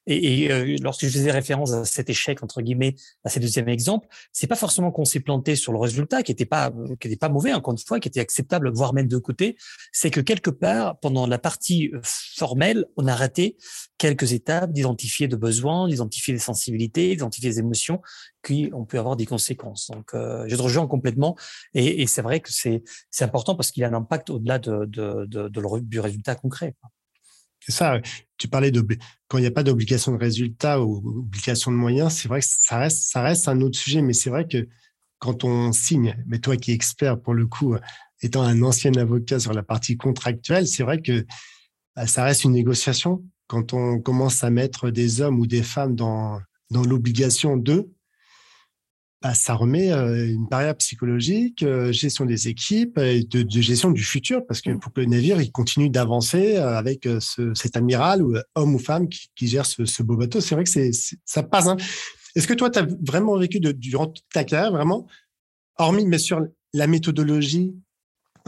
[0.08, 2.94] Et, euh, lorsque je faisais référence à cet échec entre guillemets,
[3.24, 6.46] à ces deuxième exemple, c'est pas forcément qu'on s'est planté sur le résultat qui était
[6.46, 9.56] pas qui était pas mauvais encore une fois, qui était acceptable, voire même de côté.
[9.92, 13.56] C'est que quelque part pendant la partie euh, formelle, on a raté
[13.98, 18.00] quelques étapes d'identifier de besoins, d'identifier des sensibilités, d'identifier des émotions
[18.42, 19.90] qui ont pu avoir des conséquences.
[19.92, 21.36] Donc, euh, je te rejoins complètement.
[21.74, 24.86] Et, et c'est vrai que c'est c'est important parce qu'il a un impact au-delà de,
[24.86, 26.74] de, de, de, du résultat concret.
[27.66, 28.00] Ça.
[28.38, 28.86] Tu parlais de
[29.26, 32.46] quand il n'y a pas d'obligation de résultat ou obligation de moyens, c'est vrai que
[32.48, 34.00] ça reste, ça reste un autre sujet.
[34.00, 34.68] Mais c'est vrai que
[35.18, 37.76] quand on signe, mais toi qui es expert pour le coup,
[38.22, 41.26] étant un ancien avocat sur la partie contractuelle, c'est vrai que
[41.96, 43.24] bah, ça reste une négociation.
[43.48, 46.40] Quand on commence à mettre des hommes ou des femmes dans,
[46.70, 47.90] dans l'obligation d'eux,
[49.20, 54.04] bah, ça remet euh, une barrière psychologique, euh, gestion des équipes et de, gestion du
[54.04, 57.08] futur, parce que pour que le navire il continue d'avancer euh, avec
[57.54, 60.92] cet amiral ou homme ou femme qui, gère ce, beau bateau, c'est vrai que c'est,
[61.24, 61.66] ça passe.
[61.66, 61.76] Hein.
[62.36, 65.08] Est-ce que toi, tu as vraiment vécu de, durant toute ta carrière, vraiment,
[65.78, 67.74] hormis bien sûr la méthodologie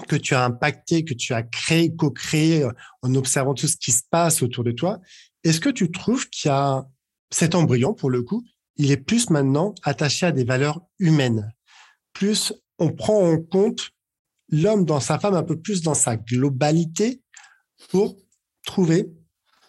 [0.06, 2.64] que tu as impacté, que tu as créé, co-créé
[3.02, 5.00] en observant tout ce qui se passe autour de toi,
[5.42, 6.86] est-ce que tu trouves qu'il y a
[7.30, 8.44] cet embryon, pour le coup,
[8.80, 11.52] il est plus maintenant attaché à des valeurs humaines.
[12.14, 13.90] Plus on prend en compte
[14.48, 17.20] l'homme dans sa femme un peu plus dans sa globalité
[17.90, 18.16] pour
[18.64, 19.12] trouver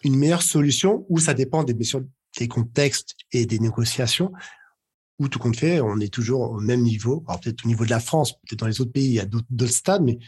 [0.02, 1.76] une meilleure solution où ça dépend des,
[2.38, 4.32] des contextes et des négociations
[5.18, 7.22] où tout compte fait, on est toujours au même niveau.
[7.28, 9.26] Alors peut-être au niveau de la France, peut-être dans les autres pays, il y a
[9.26, 10.18] d'autres stades, mais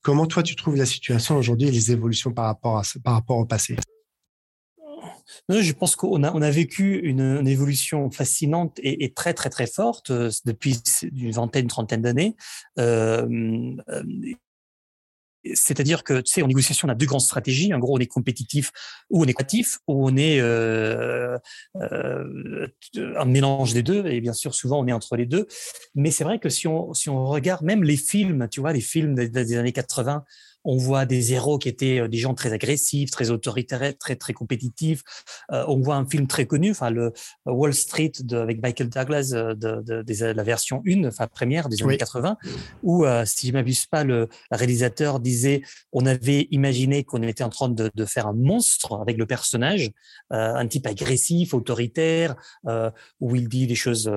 [0.00, 3.38] comment toi tu trouves la situation aujourd'hui et les évolutions par rapport, à, par rapport
[3.38, 3.76] au passé?
[5.48, 10.80] Je pense qu'on a, vécu une, évolution fascinante et, très, très, très forte euh, depuis
[11.12, 12.36] une vingtaine, une trentaine d'années.
[12.78, 13.26] Euh,
[13.88, 14.02] euh,
[15.54, 17.72] c'est-à-dire que, tu sais, en négociation, on a deux grandes stratégies.
[17.72, 18.70] En gros, on est compétitif
[19.08, 21.40] ou on est créatif, ou on est un
[23.24, 24.04] mélange des deux.
[24.06, 25.46] Et bien sûr, souvent, on est entre les deux.
[25.94, 28.80] Mais c'est vrai que si on, si on regarde même les films, tu vois, les
[28.80, 30.24] films des années 80,
[30.64, 34.32] on voit des héros qui étaient euh, des gens très agressifs, très autoritaires, très très
[34.32, 35.02] compétitifs.
[35.52, 37.12] Euh, on voit un film très connu, enfin le
[37.46, 42.36] euh, Wall Street avec Michael Douglas de, la version 1, enfin première des années 80,
[42.82, 47.68] où si je m'abuse pas, le réalisateur disait on avait imaginé qu'on était en train
[47.68, 49.90] de, faire un monstre avec le personnage,
[50.30, 52.36] un type agressif, autoritaire,
[53.20, 54.10] où il dit des choses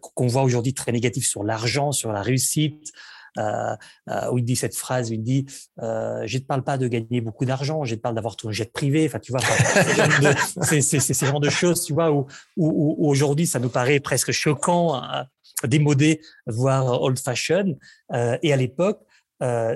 [0.00, 2.92] qu'on voit aujourd'hui très négatives sur l'argent, sur la réussite.
[3.38, 3.74] Euh,
[4.10, 5.46] euh, où il dit cette phrase, il dit
[5.82, 8.52] euh, je ne te parle pas de gagner beaucoup d'argent, je te parle d'avoir ton
[8.52, 9.06] jet privé.
[9.06, 9.40] Enfin, tu vois,
[10.62, 12.26] c'est ce genre de choses, tu vois, où,
[12.56, 15.02] où, où aujourd'hui ça nous paraît presque choquant,
[15.64, 17.76] démodé, voire old fashion.
[18.12, 19.00] et à l'époque,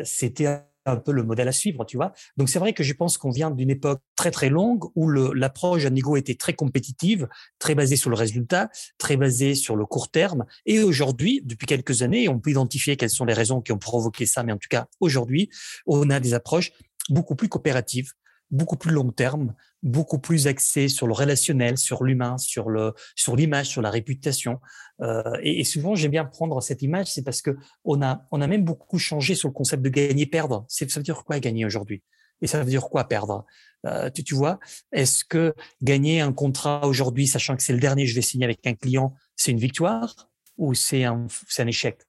[0.04, 2.12] c'était un peu le modèle à suivre, tu vois.
[2.36, 5.84] Donc c'est vrai que je pense qu'on vient d'une époque très très longue où l'approche
[5.84, 7.28] à Nigo était très compétitive,
[7.59, 10.45] très basée sur le résultat, très basée sur le court terme.
[10.66, 14.26] Et aujourd'hui, depuis quelques années, on peut identifier quelles sont les raisons qui ont provoqué
[14.26, 15.49] ça, mais en tout cas aujourd'hui,
[15.86, 16.72] on a des approches
[17.09, 18.12] beaucoup plus coopératives,
[18.51, 23.36] beaucoup plus long terme, beaucoup plus axé sur le relationnel, sur l'humain, sur le sur
[23.36, 24.61] l'image, sur la réputation.
[25.01, 28.46] Euh, et, souvent, j'aime bien prendre cette image, c'est parce que on a on a
[28.46, 30.64] même beaucoup changé sur le concept de gagner-perdre.
[30.68, 32.03] Ça veut dire quoi gagner aujourd'hui?
[32.40, 33.44] Et ça veut dire quoi perdre?
[33.86, 34.59] Euh, tu, tu vois
[34.92, 38.66] Est-ce que gagner un contrat aujourd'hui, sachant que c'est le dernier, je vais signer avec
[38.66, 42.01] un client, c'est une victoire ou c'est un c'est un échec?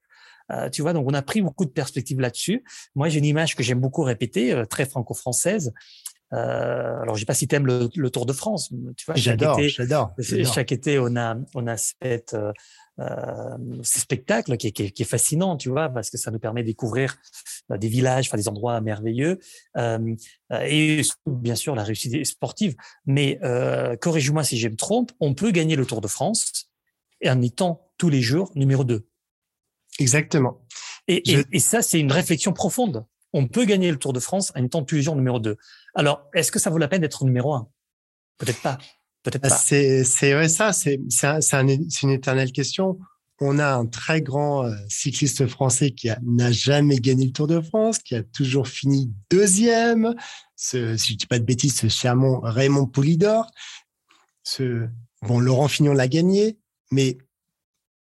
[0.52, 2.64] Euh, tu vois, donc on a pris beaucoup de perspectives là-dessus.
[2.96, 5.74] Moi, j'ai une image que j'aime beaucoup répéter, euh, très franco-française.
[6.34, 8.72] Euh, alors, je sais pas si tu aimes le, Tour de France.
[8.98, 10.14] Tu vois, j'adore, j'adore.
[10.54, 12.52] Chaque été, on a, on a cette, euh,
[13.00, 16.62] euh ce spectacle qui est, qui, est, fascinant, tu vois, parce que ça nous permet
[16.62, 17.18] de découvrir
[17.72, 19.40] euh, des villages, enfin des endroits merveilleux,
[19.78, 20.16] euh,
[20.52, 22.76] et bien sûr la réussite sportive.
[23.06, 26.70] Mais euh, corrige-moi si je me trompe, on peut gagner le Tour de France
[27.26, 29.08] en étant tous les jours numéro 2.
[30.00, 30.62] Exactement.
[31.08, 34.52] Et, et, et ça, c'est une réflexion profonde on peut gagner le Tour de France
[34.56, 35.58] en étant toujours numéro 2.
[35.96, 37.68] Alors, est-ce que ça vaut la peine d'être numéro 1
[38.38, 38.78] Peut-être pas.
[39.24, 39.50] Peut-être pas.
[39.50, 41.00] C'est vrai ça, c'est
[42.04, 43.00] une éternelle question.
[43.42, 47.62] On a un très grand euh, cycliste français qui n'a jamais gagné le Tour de
[47.62, 50.14] France, qui a toujours fini deuxième.
[50.58, 53.50] Ce, si je dis pas de bêtises, ce charmant Raymond Poulidor.
[54.44, 54.88] Ce,
[55.22, 56.60] bon, Laurent Fignon l'a gagné,
[56.92, 57.18] mais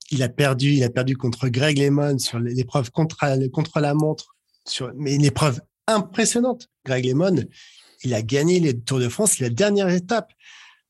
[0.10, 3.18] il a perdu, il a perdu contre Greg Lemon sur l'épreuve contre,
[3.52, 6.68] contre la montre, sur, mais une épreuve impressionnante.
[6.86, 7.44] Greg Lemon,
[8.04, 10.32] il a gagné les Tours de France, c'est la dernière étape.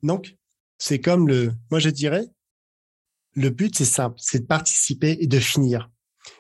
[0.04, 0.36] Donc,
[0.78, 2.26] c'est comme le, moi je dirais,
[3.36, 5.90] le but c'est simple, c'est de participer et de finir.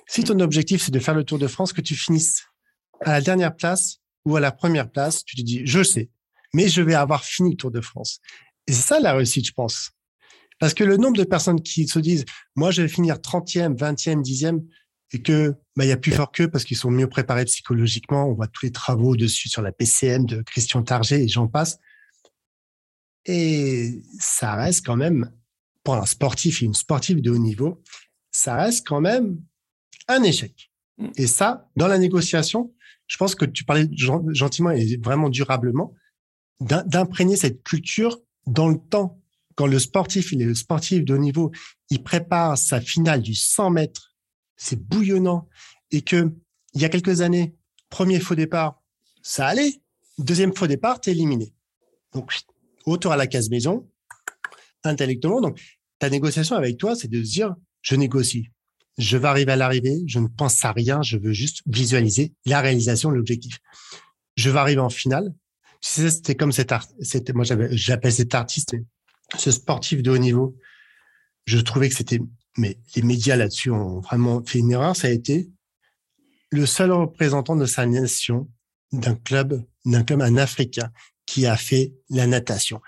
[0.07, 2.43] Si ton objectif c'est de faire le Tour de France, que tu finisses
[3.01, 6.09] à la dernière place ou à la première place, tu te dis, je sais,
[6.53, 8.19] mais je vais avoir fini le Tour de France.
[8.67, 9.91] Et c'est ça la réussite, je pense.
[10.59, 14.21] Parce que le nombre de personnes qui se disent, moi, je vais finir 30e, 20e,
[14.21, 14.59] 10e,
[15.11, 18.27] et que bah, il y a plus fort qu'eux parce qu'ils sont mieux préparés psychologiquement.
[18.27, 21.79] On voit tous les travaux dessus sur la PCM de Christian Target et j'en passe.
[23.25, 25.31] Et ça reste quand même,
[25.83, 27.81] pour un sportif et une sportive de haut niveau,
[28.31, 29.41] ça reste quand même
[30.07, 30.71] un échec.
[30.97, 31.09] Mm.
[31.15, 32.73] Et ça, dans la négociation,
[33.07, 35.93] je pense que tu parlais gentiment et vraiment durablement
[36.61, 39.21] d'imprégner cette culture dans le temps.
[39.55, 41.51] Quand le sportif, il est le sportif de haut niveau,
[41.89, 44.08] il prépare sa finale du 100 mètres,
[44.59, 45.47] c'est bouillonnant,
[45.89, 46.31] et que
[46.75, 47.55] il y a quelques années,
[47.89, 48.83] premier faux départ,
[49.23, 49.81] ça allait,
[50.19, 51.53] deuxième faux départ, t'es éliminé.
[52.13, 52.31] Donc,
[52.85, 53.89] autour à la case maison,
[54.83, 55.41] intellectuellement.
[55.41, 55.59] Donc,
[55.97, 58.49] ta négociation avec toi, c'est de se dire, je négocie.
[58.97, 62.61] Je vais arriver à l'arrivée, je ne pense à rien, je veux juste visualiser la
[62.61, 63.59] réalisation l'objectif.
[64.35, 65.33] Je vais arriver en finale,
[65.81, 68.75] c'était comme cet art, c'était, moi j'appelle cet artiste,
[69.37, 70.57] ce sportif de haut niveau.
[71.45, 72.19] Je trouvais que c'était,
[72.57, 74.95] mais les médias là-dessus ont vraiment fait une erreur.
[74.95, 75.49] Ça a été
[76.51, 78.49] le seul représentant de sa nation
[78.91, 80.91] d'un club, d'un club un Africain
[81.25, 82.81] qui a fait la natation.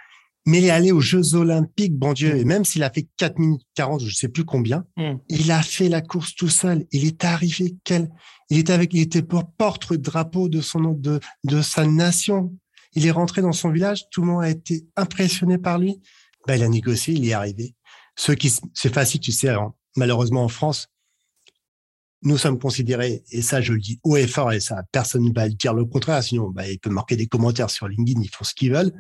[0.48, 3.38] Mais il est allé aux Jeux Olympiques, bon Dieu, et même s'il a fait 4
[3.38, 5.14] minutes 40, je sais plus combien, mm.
[5.30, 6.88] il a fait la course tout seul.
[6.92, 8.10] Il est arrivé quel,
[8.50, 12.52] il était avec, il était porte-drapeau de son de, de sa nation.
[12.94, 16.02] Il est rentré dans son village, tout le monde a été impressionné par lui.
[16.48, 17.76] Ben, il a négocié, il y est arrivé.
[18.22, 19.52] Ce qui, c'est facile, tu sais,
[19.96, 20.90] malheureusement en France,
[22.22, 25.34] nous sommes considérés, et ça je le dis haut et fort, et ça personne ne
[25.34, 28.44] va dire le contraire, sinon ben, il peut marquer des commentaires sur LinkedIn, ils font
[28.44, 28.94] ce qu'ils veulent.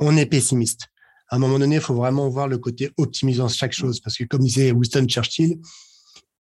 [0.00, 0.82] On est pessimiste.
[1.30, 4.24] À un moment donné, il faut vraiment voir le côté optimisant chaque chose, parce que
[4.24, 5.58] comme disait Winston Churchill,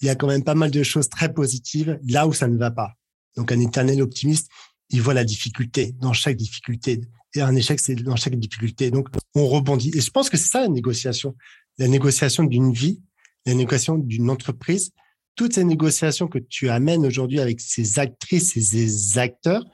[0.00, 2.56] il y a quand même pas mal de choses très positives là où ça ne
[2.56, 2.92] va pas.
[3.36, 4.48] Donc un éternel optimiste,
[4.90, 7.00] il voit la difficulté dans chaque difficulté.
[7.34, 8.90] Et un échec, c'est dans chaque difficulté.
[8.90, 9.90] Donc, on rebondit.
[9.94, 11.34] Et je pense que c'est ça la négociation.
[11.82, 13.02] La négociation d'une vie,
[13.44, 14.92] la négociation d'une entreprise,
[15.34, 19.64] toutes ces négociations que tu amènes aujourd'hui avec ces actrices et ces acteurs,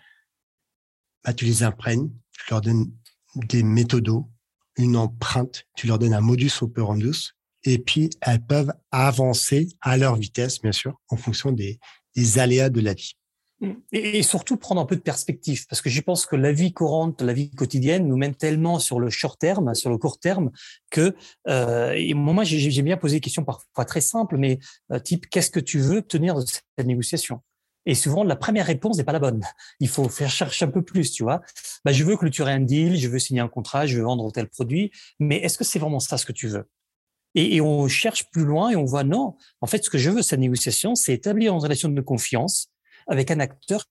[1.22, 2.90] bah, tu les imprègnes, tu leur donnes
[3.34, 4.26] des méthodos,
[4.78, 7.34] une empreinte, tu leur donnes un modus operandus,
[7.64, 11.78] et puis elles peuvent avancer à leur vitesse, bien sûr, en fonction des
[12.38, 13.17] aléas de la vie.
[13.92, 17.22] Et, surtout prendre un peu de perspective, parce que je pense que la vie courante,
[17.22, 20.50] la vie quotidienne nous mène tellement sur le short terme, sur le court terme,
[20.90, 21.16] que
[21.48, 24.60] euh, et moi j'ai bien posé des questions parfois très simples, mais
[24.92, 27.40] euh, type qu'est-ce que tu veux obtenir de cette négociation?
[27.84, 29.40] Et souvent, la première réponse n'est pas la bonne.
[29.80, 31.40] Il faut faire chercher un peu plus, tu vois.
[31.84, 34.46] Bah, je veux clôturer un deal, je veux signer un contrat, je veux vendre tel
[34.48, 36.68] produit, mais est-ce que c'est vraiment ça ce que tu veux?
[37.34, 39.36] Et, et, on cherche plus loin et on voit non.
[39.60, 42.70] En fait, ce que je veux cette négociation, c'est établir une relation de confiance
[43.08, 43.84] avec un acteur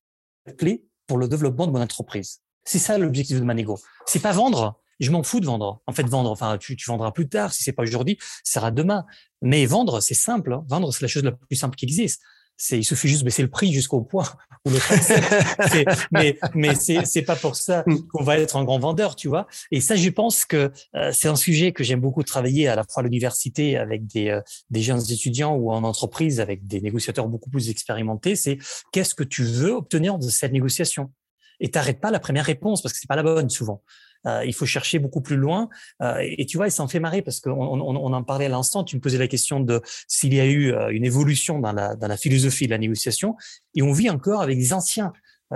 [0.58, 2.42] clé pour le développement de mon entreprise.
[2.64, 3.80] C'est ça l'objectif de ma négo.
[4.06, 4.80] C'est pas vendre.
[5.00, 5.82] Je m'en fous de vendre.
[5.86, 7.54] En fait, vendre, enfin, tu, tu vendras plus tard.
[7.54, 9.06] Si c'est pas aujourd'hui, ça sera demain.
[9.42, 10.54] Mais vendre, c'est simple.
[10.54, 10.66] Hein.
[10.68, 12.22] Vendre, c'est la chose la plus simple qui existe
[12.58, 14.26] c'est il suffit juste de baisser le prix jusqu'au point
[14.66, 14.80] où le
[16.12, 18.08] mais mais c'est c'est pas pour ça mm.
[18.08, 19.48] qu'on va être un grand vendeur tu vois.
[19.72, 22.84] Et ça je pense que euh, c'est un sujet que j'aime beaucoup travailler à la
[22.84, 27.28] fois à l'université avec des euh, des jeunes étudiants ou en entreprise avec des négociateurs
[27.28, 28.58] beaucoup plus expérimentés c'est
[28.92, 31.12] qu'est-ce que tu veux obtenir de cette négociation?
[31.60, 33.84] Et t'arrêtes pas la première réponse parce que c'est pas la bonne souvent
[34.28, 35.70] euh, il faut chercher beaucoup plus loin.
[36.02, 38.84] Euh, et, tu vois, ça en fait marrer parce qu'on on, en parlait à l'instant.
[38.84, 42.18] Tu me posais la question de s'il y a eu euh, une évolution dans la,
[42.18, 43.36] philosophie de la négociation.
[43.76, 45.14] Et on vit encore avec des anciens.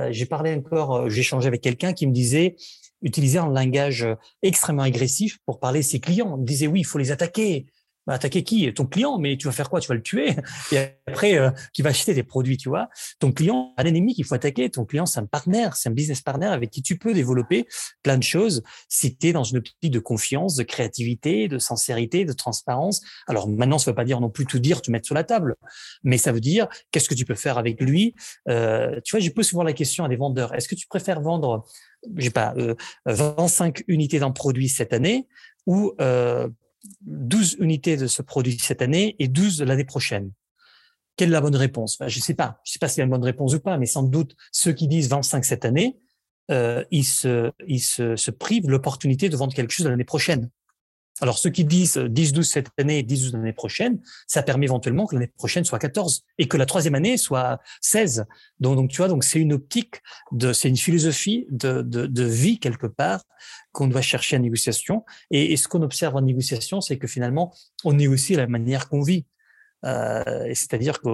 [0.10, 2.56] j'ai parlé encore, j'ai échangé avec quelqu'un qui me disait
[3.02, 4.08] utiliser un langage
[4.44, 6.36] extrêmement agressif pour parler de ses clients.
[6.38, 7.66] Il me disait oui, il faut les attaquer,
[8.08, 8.74] bah, attaquer qui?
[8.74, 9.80] Ton client, mais tu vas faire quoi?
[9.80, 10.36] Tu vas le tuer
[10.72, 10.78] et
[11.08, 12.90] après euh, qui va acheter tes produits, tu vois?
[13.20, 14.70] Ton client, un ennemi qu'il faut attaquer.
[14.70, 17.68] Ton client, c'est un partenaire, c'est un business partner avec qui tu peux développer
[18.04, 22.26] plein de choses si tu es dans une optique de confiance, de créativité, de sincérité,
[22.26, 23.02] de transparence.
[23.28, 25.56] Alors maintenant, ça veut pas dire non plus tout dire, tout mettre sur la table,
[26.04, 28.16] mais ça veut dire qu'est-ce que tu peux faire avec lui?
[28.48, 31.22] Euh, tu vois, je pose souvent la question à des vendeurs est-ce que tu préfères
[31.22, 31.66] vendre,
[32.18, 32.76] j'ai pas, euh,
[33.06, 35.28] 25 unités d'un produit cette année
[35.66, 36.50] ou euh,
[37.02, 40.32] 12 unités de ce produit cette année et 12 l'année prochaine.
[41.16, 41.98] Quelle est la bonne réponse?
[42.08, 42.60] Je ne sais pas.
[42.64, 44.88] Je sais pas si c'est une bonne réponse ou pas, mais sans doute ceux qui
[44.88, 46.00] disent 25 cette année,
[46.50, 50.50] euh, ils, se, ils se, se privent l'opportunité de vendre quelque chose l'année prochaine.
[51.22, 55.16] Alors, ceux qui disent 10-12 euh, cette année, 10-12 l'année prochaine, ça permet éventuellement que
[55.16, 58.26] l'année prochaine soit 14 et que la troisième année soit 16.
[58.60, 60.02] Donc, tu vois, donc c'est une optique
[60.32, 63.22] de, c'est une philosophie de, de, de vie quelque part
[63.72, 65.06] qu'on doit chercher en négociation.
[65.30, 67.54] Et, et ce qu'on observe en négociation, c'est que finalement,
[67.84, 69.26] on négocie la manière qu'on vit.
[69.86, 71.10] Euh, c'est-à-dire que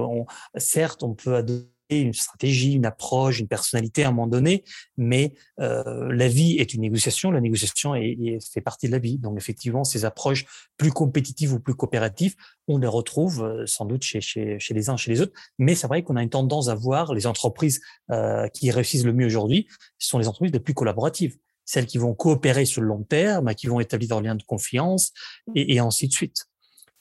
[0.57, 4.63] certes, on peut adopter une stratégie, une approche, une personnalité à un moment donné,
[4.97, 9.17] mais euh, la vie est une négociation, la négociation est, fait partie de la vie.
[9.17, 10.45] Donc effectivement, ces approches
[10.77, 12.35] plus compétitives ou plus coopératives,
[12.67, 15.75] on les retrouve euh, sans doute chez, chez, chez les uns, chez les autres, mais
[15.75, 17.81] c'est vrai qu'on a une tendance à voir les entreprises
[18.11, 19.67] euh, qui réussissent le mieux aujourd'hui,
[19.97, 21.37] ce sont les entreprises les plus collaboratives
[21.69, 25.11] celles qui vont coopérer sur le long terme, qui vont établir un lien de confiance,
[25.53, 26.47] et, et ainsi de suite.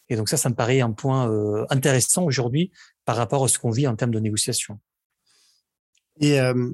[0.09, 2.73] Et donc ça, ça me paraît un point euh, intéressant aujourd'hui
[3.07, 4.79] par rapport à ce qu'on vit en termes de négociation.
[6.21, 6.71] Et euh,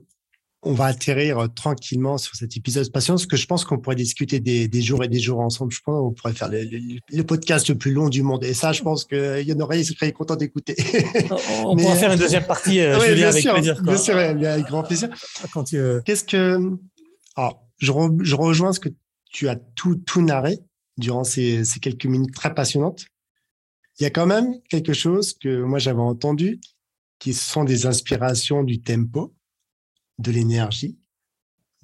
[0.62, 3.96] on va atterrir euh, tranquillement sur cet épisode patient, parce que je pense qu'on pourrait
[3.96, 5.72] discuter des, des, jours et des jours ensemble.
[5.72, 6.62] Je pense qu'on pourrait faire le,
[7.12, 8.44] le, podcast le plus long du monde.
[8.44, 10.74] Et ça, je pense qu'il y en aurait qui seraient contents d'écouter.
[11.64, 13.82] On, pourra faire une deuxième partie, euh, oui, Julien, avec plaisir.
[13.82, 15.10] Bien sûr, avec grand plaisir.
[15.66, 15.78] Tu...
[16.04, 16.58] Qu'est-ce que...
[17.36, 18.90] Alors, je, je, rejoins ce que
[19.30, 20.60] tu as tout, tout narré
[20.96, 23.04] durant ces, ces quelques minutes très passionnantes.
[24.02, 26.60] Il y a quand même quelque chose que moi j'avais entendu,
[27.20, 29.32] qui sont des inspirations du tempo,
[30.18, 30.98] de l'énergie,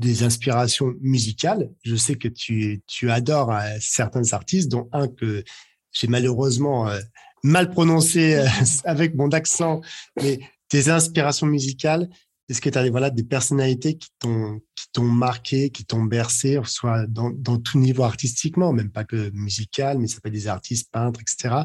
[0.00, 1.70] des inspirations musicales.
[1.84, 5.44] Je sais que tu, tu adores euh, certains artistes, dont un que
[5.92, 6.98] j'ai malheureusement euh,
[7.44, 8.48] mal prononcé euh,
[8.84, 9.80] avec mon accent,
[10.20, 10.40] mais
[10.72, 12.10] des inspirations musicales.
[12.48, 14.60] Est-ce que tu as voilà, des personnalités qui t'ont
[15.02, 20.06] marqué, qui t'ont bercé, soit dans, dans tout niveau artistiquement, même pas que musical, mais
[20.06, 21.64] ça peut être des artistes, peintres, etc.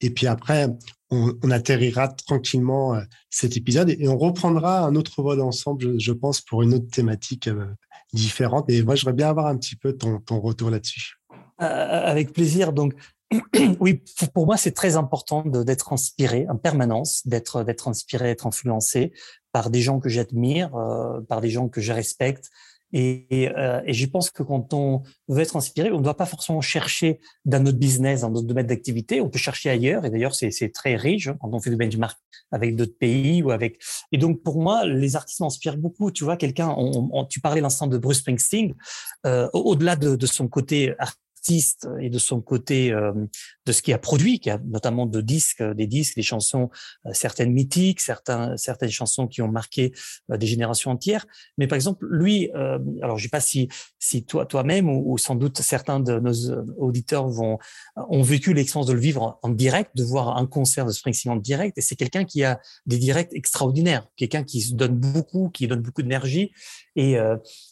[0.00, 0.68] Et puis après,
[1.10, 3.00] on, atterrira tranquillement euh,
[3.30, 7.48] cet épisode et on reprendra un autre vol ensemble, je, pense, pour une autre thématique
[7.48, 7.66] euh,
[8.12, 8.68] différente.
[8.70, 11.14] Et moi, j'aimerais bien avoir un petit peu ton, ton retour là-dessus.
[11.60, 12.72] Euh, avec plaisir.
[12.72, 12.94] Donc,
[13.80, 14.02] oui,
[14.32, 19.12] pour moi, c'est très important d'être inspiré en permanence, d'être inspiré, d'être influencé
[19.58, 20.70] par des gens que j'admire,
[21.28, 22.48] par des gens que je respecte,
[22.92, 26.24] et, euh, et, je pense que quand on veut être inspiré, on ne doit pas
[26.24, 29.20] forcément chercher dans notre business, dans notre domaine d'activité.
[29.20, 30.06] On peut chercher ailleurs.
[30.06, 32.18] Et d'ailleurs, c'est très riche hein, quand on fait du benchmark
[32.50, 33.78] avec d'autres pays ou avec.
[34.12, 36.10] Et donc, pour moi, les artistes m'inspirent beaucoup.
[36.10, 36.74] Tu vois, quelqu'un,
[37.28, 38.74] tu parlais l'instant de Bruce Springsteen.
[39.26, 40.94] Euh, Au-delà de, de, son côté
[42.00, 43.12] et de son côté euh,
[43.66, 46.70] de ce qu'il a produit, qui a notamment de disques, des disques, des chansons,
[47.06, 49.92] euh, certaines mythiques, certains, certaines chansons qui ont marqué
[50.30, 51.26] euh, des générations entières.
[51.56, 52.50] Mais par exemple, lui,
[53.02, 53.68] alors je sais pas si,
[53.98, 57.58] si toi, toi-même ou, sans doute certains de nos auditeurs vont
[57.96, 61.36] ont vécu l'expérience de le vivre en, direct, de voir un concert de Springsteen en
[61.36, 61.76] direct.
[61.78, 65.80] Et c'est quelqu'un qui a des directs extraordinaires, quelqu'un qui se donne beaucoup, qui donne
[65.80, 66.52] beaucoup d'énergie.
[66.96, 67.16] Et,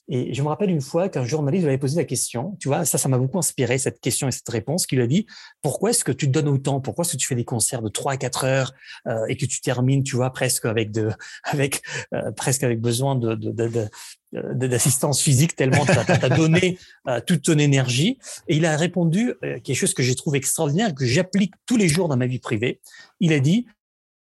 [0.09, 2.85] et je me rappelle une fois qu'un journaliste lui avait posé la question, tu vois,
[2.85, 5.27] ça, ça m'a beaucoup inspiré, cette question et cette réponse, qui lui a dit,
[5.63, 6.81] pourquoi est-ce que tu te donnes autant?
[6.81, 8.73] Pourquoi est-ce que tu fais des concerts de 3 à 4 heures
[9.07, 11.11] euh, et que tu termines, tu vois, presque avec de,
[11.45, 11.83] avec,
[12.15, 13.89] euh, presque avec besoin de, de, de,
[14.33, 16.79] d'assistance physique tellement tu as, donné
[17.09, 18.19] euh, toute ton énergie?
[18.49, 21.89] Et il a répondu euh, quelque chose que j'ai trouvé extraordinaire, que j'applique tous les
[21.89, 22.81] jours dans ma vie privée.
[23.21, 23.67] Il a dit,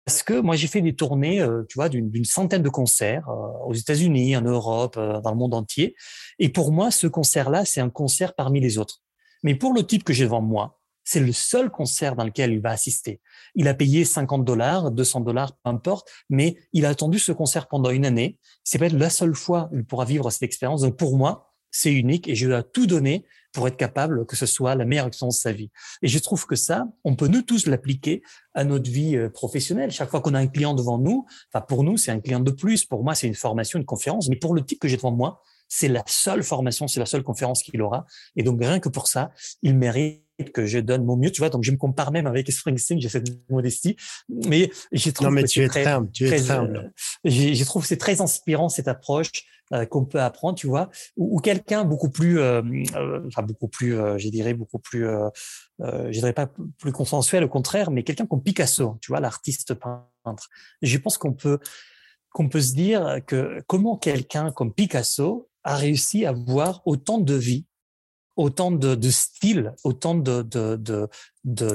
[0.04, 3.28] parce que moi j'ai fait des tournées, euh, tu vois, d'une centaine de concerts
[3.66, 5.94] aux États-Unis, en Europe, dans le monde entier.
[6.38, 9.02] Et pour moi, ce concert-là, c'est un concert parmi les autres.
[9.42, 12.60] Mais pour le type que j'ai devant moi, c'est le seul concert dans lequel il
[12.60, 13.20] va assister.
[13.54, 17.68] Il a payé 50 dollars, 200 dollars, peu importe, mais il a attendu ce concert
[17.68, 18.38] pendant une année.
[18.64, 20.82] C'est peut-être la seule fois où il pourra vivre cette expérience.
[20.82, 24.46] Donc pour moi, c'est unique et je dois tout donner pour être capable que ce
[24.46, 25.70] soit la meilleure expérience de sa vie.
[26.02, 28.22] Et je trouve que ça, on peut nous tous l'appliquer
[28.54, 29.90] à notre vie euh, professionnelle.
[29.90, 32.50] Chaque fois qu'on a un client devant nous, enfin pour nous, c'est un client de
[32.50, 32.84] plus.
[32.84, 34.28] Pour moi, c'est une formation, une conférence.
[34.28, 37.22] Mais pour le type que j'ai devant moi, c'est la seule formation, c'est la seule
[37.22, 38.06] conférence qu'il aura.
[38.36, 39.30] Et donc, rien que pour ça,
[39.62, 41.50] il mérite que je donne mon mieux, tu vois.
[41.50, 43.96] Donc, je me compare même avec Springsteen, j'ai cette modestie.
[44.28, 46.92] Mais j'ai trouvé non, mais tu es très, humble, tu es très humble.
[47.26, 51.40] Euh, j'ai trouvé c'est très inspirant cette approche euh, qu'on peut apprendre, tu vois, ou,
[51.40, 52.62] quelqu'un beaucoup plus, euh,
[52.94, 55.04] euh, enfin beaucoup plus, je dirais beaucoup plus,
[55.80, 56.48] je dirais pas
[56.78, 60.48] plus consensuel, au contraire, mais quelqu'un comme Picasso, tu vois, l'artiste peintre.
[60.82, 61.58] Je pense qu'on peut
[62.30, 67.34] qu'on peut se dire que comment quelqu'un comme Picasso a réussi à avoir autant de
[67.34, 67.66] vie
[68.36, 71.08] autant de, de style, autant de,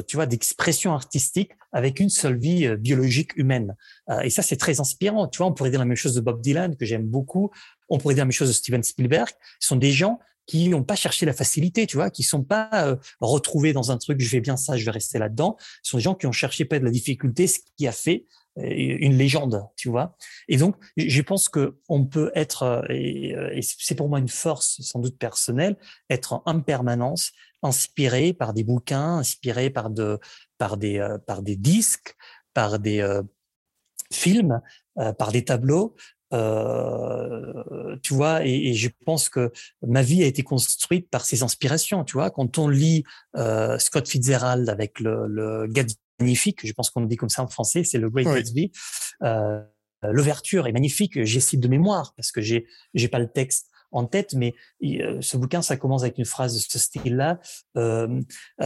[0.07, 3.75] tu vois, d'expression artistique avec une seule vie euh, biologique humaine.
[4.09, 5.27] Euh, et ça, c'est très inspirant.
[5.27, 7.49] Tu vois, on pourrait dire la même chose de Bob Dylan, que j'aime beaucoup.
[7.89, 9.29] On pourrait dire la même chose de Steven Spielberg.
[9.59, 12.69] Ce sont des gens qui n'ont pas cherché la facilité, tu vois, qui sont pas
[12.73, 15.55] euh, retrouvés dans un truc, je vais bien ça, je vais rester là-dedans.
[15.81, 18.25] Ce sont des gens qui ont cherché pas de la difficulté, ce qui a fait
[18.57, 20.17] une légende, tu vois.
[20.47, 24.81] Et donc, je pense que on peut être, euh, et, c'est pour moi une force
[24.81, 25.77] sans doute personnelle,
[26.09, 27.31] être en permanence
[27.63, 30.19] inspiré par des bouquins, inspiré par de
[30.57, 32.15] par des euh, par des disques,
[32.53, 33.21] par des euh,
[34.11, 34.61] films,
[34.99, 35.95] euh, par des tableaux.
[38.03, 39.51] tu vois, et, je pense que
[39.85, 42.03] ma vie a été construite par ces inspirations.
[42.05, 43.03] Tu vois, quand on lit
[43.77, 45.67] Scott Fitzgerald avec le, le
[46.21, 48.71] magnifique, je pense qu'on dit comme ça en français, c'est le Great Gatsby.
[50.03, 51.23] L'ouverture est magnifique.
[51.23, 52.65] J'ai cite de mémoire parce que j'ai
[52.95, 56.59] j'ai pas le texte en tête, mais ce bouquin, ça commence avec une phrase de
[56.59, 57.39] ce style-là.
[57.77, 58.21] Euh,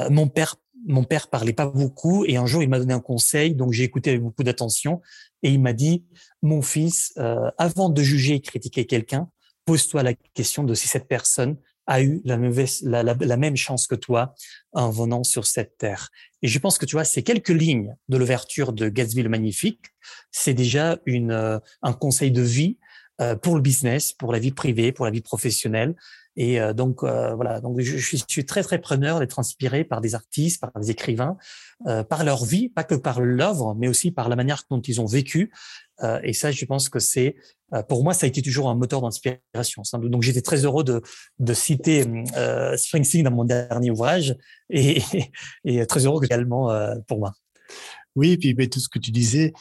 [0.10, 0.56] mon père,
[0.88, 3.84] mon père parlait pas beaucoup, et un jour il m'a donné un conseil, donc j'ai
[3.84, 5.02] écouté avec beaucoup d'attention,
[5.42, 6.06] et il m'a dit,
[6.42, 9.30] mon fils, euh, avant de juger et critiquer quelqu'un,
[9.66, 11.58] pose-toi la question de si cette personne
[11.88, 14.34] a eu la, même chance que toi
[14.74, 16.10] en venant sur cette terre.
[16.42, 19.86] Et je pense que tu vois, ces quelques lignes de l'ouverture de Gatsby le Magnifique,
[20.32, 22.78] c'est déjà une, euh, un conseil de vie
[23.22, 25.96] euh, pour le business, pour la vie privée, pour la vie professionnelle.
[26.38, 30.16] Et euh, donc euh, voilà, donc je, suis très très preneur d'être inspiré par des
[30.16, 31.38] artistes, par des écrivains,
[32.10, 35.06] par leur vie, pas que par l'œuvre, mais aussi par la manière dont ils ont
[35.06, 35.52] vécu.
[36.24, 37.36] et ça, je pense que c'est
[37.90, 39.84] pour moi, ça a été toujours un moteur d'inspiration.
[39.94, 41.02] Donc j'étais très heureux de,
[41.40, 42.06] de citer
[42.38, 44.38] euh, Springsteen dans mon dernier ouvrage
[44.70, 45.02] et,
[45.66, 46.70] et très heureux également
[47.08, 47.34] pour moi.
[48.16, 49.52] Oui, et puis tout ce que tu disais,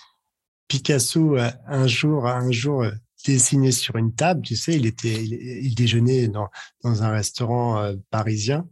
[0.68, 2.84] Picasso un jour, un jour
[3.24, 6.48] dessiné sur une table, tu sais, il était, il, déjeunait dans,
[6.82, 8.68] dans un restaurant euh, parisien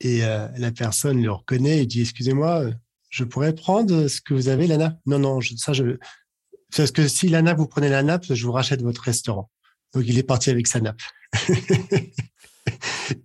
[0.00, 2.70] et euh, la personne le reconnaît et dit excusez-moi,
[3.10, 4.96] je pourrais prendre ce que vous avez, Lana?
[5.06, 5.98] Non, non, ça je
[6.76, 9.50] parce que si Lana vous prenez la nappe, je vous rachète votre restaurant.
[9.92, 11.00] Donc il est parti avec sa nappe.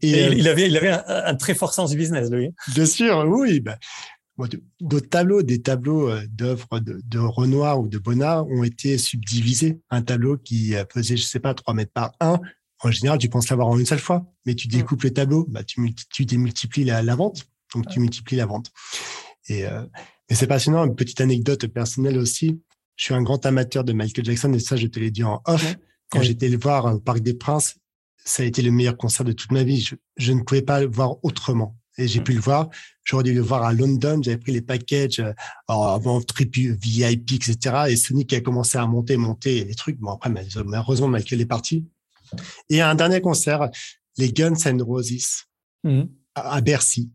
[0.02, 2.50] et, euh, il avait, il avait un, très fort sens du business, lui.
[2.74, 3.60] Bien sûr, oui.
[3.60, 3.78] Ben,
[4.82, 9.80] D'autres tableaux, des tableaux euh, d'œuvres de, Renoir ou de Bonnard ont été subdivisés.
[9.90, 12.40] Un tableau qui faisait, je sais pas, 3 mètres par 1,
[12.86, 14.72] en général, tu penses l'avoir en une seule fois, mais tu mm.
[14.72, 15.80] découpes le tableau, bah, tu,
[16.14, 18.72] tu démultiplies la, la, vente, donc tu multiplies la vente.
[19.48, 19.84] Et, euh,
[20.32, 20.86] c'est passionnant.
[20.86, 22.60] Une petite anecdote personnelle aussi.
[22.96, 25.42] Je suis un grand amateur de Michael Jackson et ça, je te l'ai dit en
[25.46, 25.76] off.
[26.10, 27.78] Quand j'étais le voir au Parc des Princes,
[28.24, 29.82] ça a été le meilleur concert de toute ma vie.
[29.82, 32.70] Je, je ne pouvais pas le voir autrement et j'ai pu le voir.
[33.04, 34.22] J'aurais dû le voir à London.
[34.22, 35.34] J'avais pris les packages euh,
[35.68, 37.86] avant trip VIP, etc.
[37.90, 40.00] Et Sonic a commencé à monter, monter les trucs.
[40.00, 41.86] Bon, après, malheureusement, Michael est parti.
[42.70, 43.70] Et un dernier concert,
[44.18, 45.46] les Guns and Roses
[45.84, 46.04] mmh.
[46.36, 47.12] à Bercy.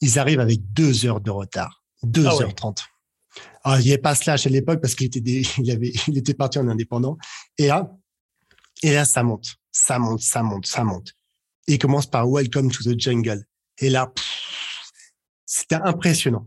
[0.00, 1.84] Ils arrivent avec deux heures de retard.
[2.02, 2.84] Deux ah heures trente.
[3.62, 5.20] Alors, il n'y avait pas Slash à l'époque parce qu'il était,
[5.58, 7.18] il avait, il était parti en indépendant.
[7.58, 7.94] Et là,
[8.82, 11.12] et là, ça monte, ça monte, ça monte, ça monte.
[11.66, 13.44] Et il commence par Welcome to the Jungle.
[13.80, 14.12] Et là,
[15.46, 16.46] c'était impressionnant.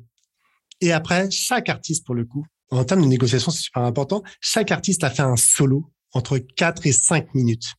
[0.82, 4.72] Et après, chaque artiste, pour le coup, en termes de négociation, c'est super important, chaque
[4.72, 7.74] artiste a fait un solo entre 4 et 5 minutes.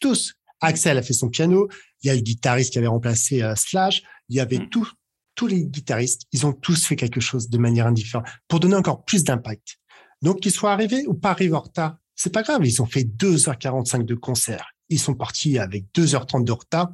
[0.00, 0.34] Tous.
[0.60, 1.68] Axel a fait son piano,
[2.02, 4.70] il y a le guitariste qui avait remplacé euh, Slash, il y avait mm.
[4.70, 4.92] tous,
[5.36, 9.04] tous les guitaristes, ils ont tous fait quelque chose de manière indifférente pour donner encore
[9.04, 9.78] plus d'impact.
[10.20, 13.04] Donc, qu'ils soient arrivés ou pas arrivés en retard, c'est pas grave, ils ont fait
[13.04, 14.72] 2h45 de concert.
[14.88, 16.92] Ils sont partis avec 2h30 de retard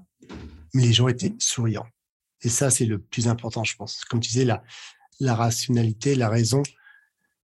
[0.74, 1.86] mais les gens étaient souriants.
[2.42, 4.04] Et ça, c'est le plus important, je pense.
[4.04, 4.62] Comme tu disais, la,
[5.20, 6.62] la rationalité, la raison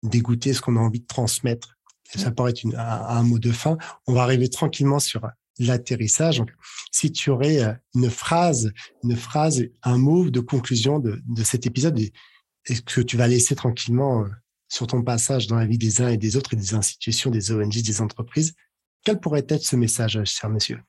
[0.03, 1.77] d'écouter ce qu'on a envie de transmettre.
[2.13, 3.77] Et ça pourrait être un, mot de fin.
[4.07, 6.43] On va arriver tranquillement sur l'atterrissage.
[6.91, 8.71] Si tu aurais euh, une phrase,
[9.03, 11.99] une phrase, un mot de conclusion de, de cet épisode,
[12.65, 14.29] est-ce que tu vas laisser tranquillement euh,
[14.69, 17.51] sur ton passage dans la vie des uns et des autres et des institutions, des
[17.51, 18.55] ONG, des entreprises,
[19.03, 20.79] quel pourrait être ce message, cher monsieur?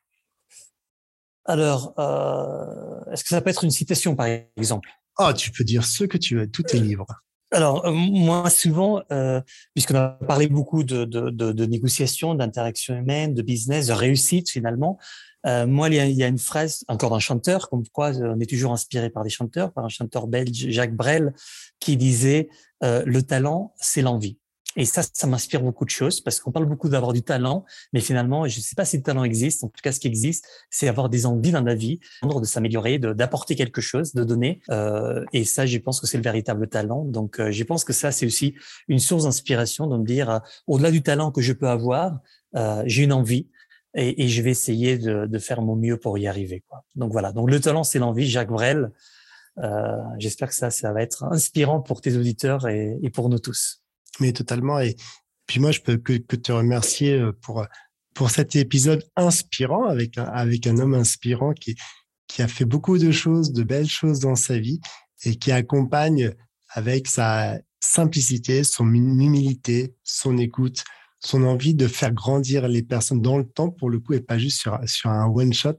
[1.44, 4.26] Alors, euh, est-ce que ça peut être une citation, par
[4.56, 4.88] exemple?
[5.18, 7.06] Ah, tu peux dire ce que tu veux, tout est euh, libre.
[7.52, 9.40] Alors, euh, moi, souvent, euh,
[9.74, 14.50] puisqu'on a parlé beaucoup de, de, de, de négociation, d'interaction humaine, de business, de réussite,
[14.50, 14.98] finalement,
[15.46, 18.12] euh, moi, il y, a, il y, a, une phrase encore d'un chanteur, comme quoi
[18.16, 21.32] on est toujours inspiré par des chanteurs, par un chanteur belge, Jacques Brel,
[21.80, 22.48] qui disait
[22.82, 24.38] Le talent, c'est l'envie.
[24.76, 28.00] Et ça, ça m'inspire beaucoup de choses parce qu'on parle beaucoup d'avoir du talent, mais
[28.00, 29.64] finalement, je ne sais pas si le talent existe.
[29.64, 32.98] En tout cas, ce qui existe, c'est avoir des envies dans la vie, de s'améliorer,
[32.98, 34.60] d'apporter quelque chose, de donner.
[34.70, 37.04] Euh, et ça, je pense que c'est le véritable talent.
[37.04, 38.54] Donc, euh, je pense que ça, c'est aussi
[38.86, 42.20] une source d'inspiration de me dire, euh, au-delà du talent que je peux avoir,
[42.54, 43.48] euh, j'ai une envie.
[43.94, 46.62] Et, je vais essayer de, de, faire mon mieux pour y arriver.
[46.68, 46.84] Quoi.
[46.94, 47.32] Donc voilà.
[47.32, 48.28] Donc le talent, c'est l'envie.
[48.28, 48.92] Jacques Brel.
[49.58, 53.82] Euh, J'espère que ça, ça va être inspirant pour tes auditeurs et pour nous tous.
[54.18, 54.80] Mais totalement.
[54.80, 54.96] Et
[55.46, 57.66] puis moi, je peux que, te remercier euh, pour
[58.14, 61.76] pour cet épisode inspirant avec un, avec un homme inspirant qui
[62.26, 64.80] qui a fait beaucoup de choses, de belles choses dans sa vie
[65.24, 66.32] et qui accompagne
[66.68, 70.84] avec sa simplicité, son humilité, son écoute,
[71.18, 74.38] son envie de faire grandir les personnes dans le temps pour le coup et pas
[74.38, 75.76] juste sur, sur un one shot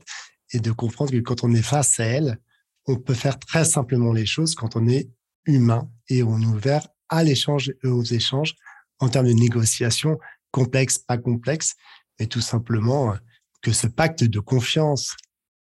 [0.53, 2.37] et de comprendre que quand on est face à elle,
[2.85, 5.09] on peut faire très simplement les choses quand on est
[5.45, 8.55] humain et on est ouvert à l'échange et aux échanges
[8.99, 10.17] en termes de négociation,
[10.49, 11.75] complexe, pas complexe,
[12.19, 13.15] mais tout simplement
[13.61, 15.15] que ce pacte de confiance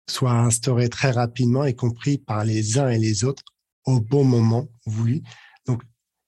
[0.09, 3.43] soit instauré très rapidement et compris par les uns et les autres
[3.85, 5.21] au bon moment voulu.
[5.65, 5.81] Donc,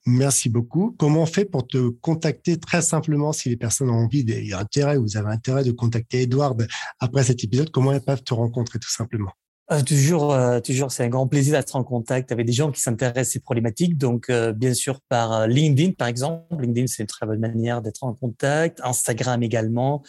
[0.06, 0.96] merci beaucoup.
[0.98, 4.98] Comment on fait pour te contacter très simplement si les personnes ont envie, et intérêt,
[4.98, 6.68] vous avez intérêt de contacter Edward
[7.00, 9.32] après cet épisode, comment elles peuvent te rencontrer tout simplement?
[9.72, 12.82] Euh, toujours, euh, toujours, c'est un grand plaisir d'être en contact avec des gens qui
[12.82, 13.98] s'intéressent à ces problématiques.
[13.98, 16.64] Donc, euh, bien sûr, par LinkedIn, par exemple.
[16.64, 18.80] LinkedIn, c'est une très bonne manière d'être en contact.
[18.84, 20.04] Instagram également.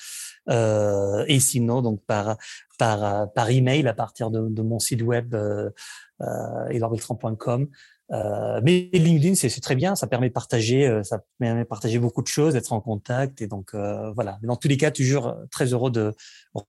[0.49, 2.37] et sinon, donc par
[2.79, 6.69] par par email à partir de, de mon site web euh,
[8.11, 12.23] euh, mais LinkedIn, c'est très bien, ça permet de partager, ça permet de partager beaucoup
[12.23, 14.39] de choses, d'être en contact, et donc voilà.
[14.41, 16.15] Mais dans tous les cas, toujours très heureux de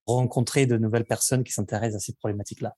[0.05, 2.75] rencontrer de nouvelles personnes qui s'intéressent à ces problématiques-là.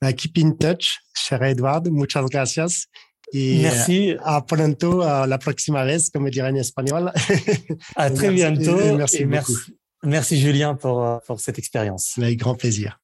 [0.00, 2.86] Bah, keep in touch, cher Edward, muchas gracias.
[3.32, 4.16] Et Merci.
[4.22, 7.12] A pronto, a la próxima vez, comme dirait en espagnol.
[7.96, 8.80] À très bientôt.
[8.80, 9.54] Et merci, merci,
[10.02, 12.16] merci, Julien pour, pour cette expérience.
[12.16, 12.98] Avec grand plaisir.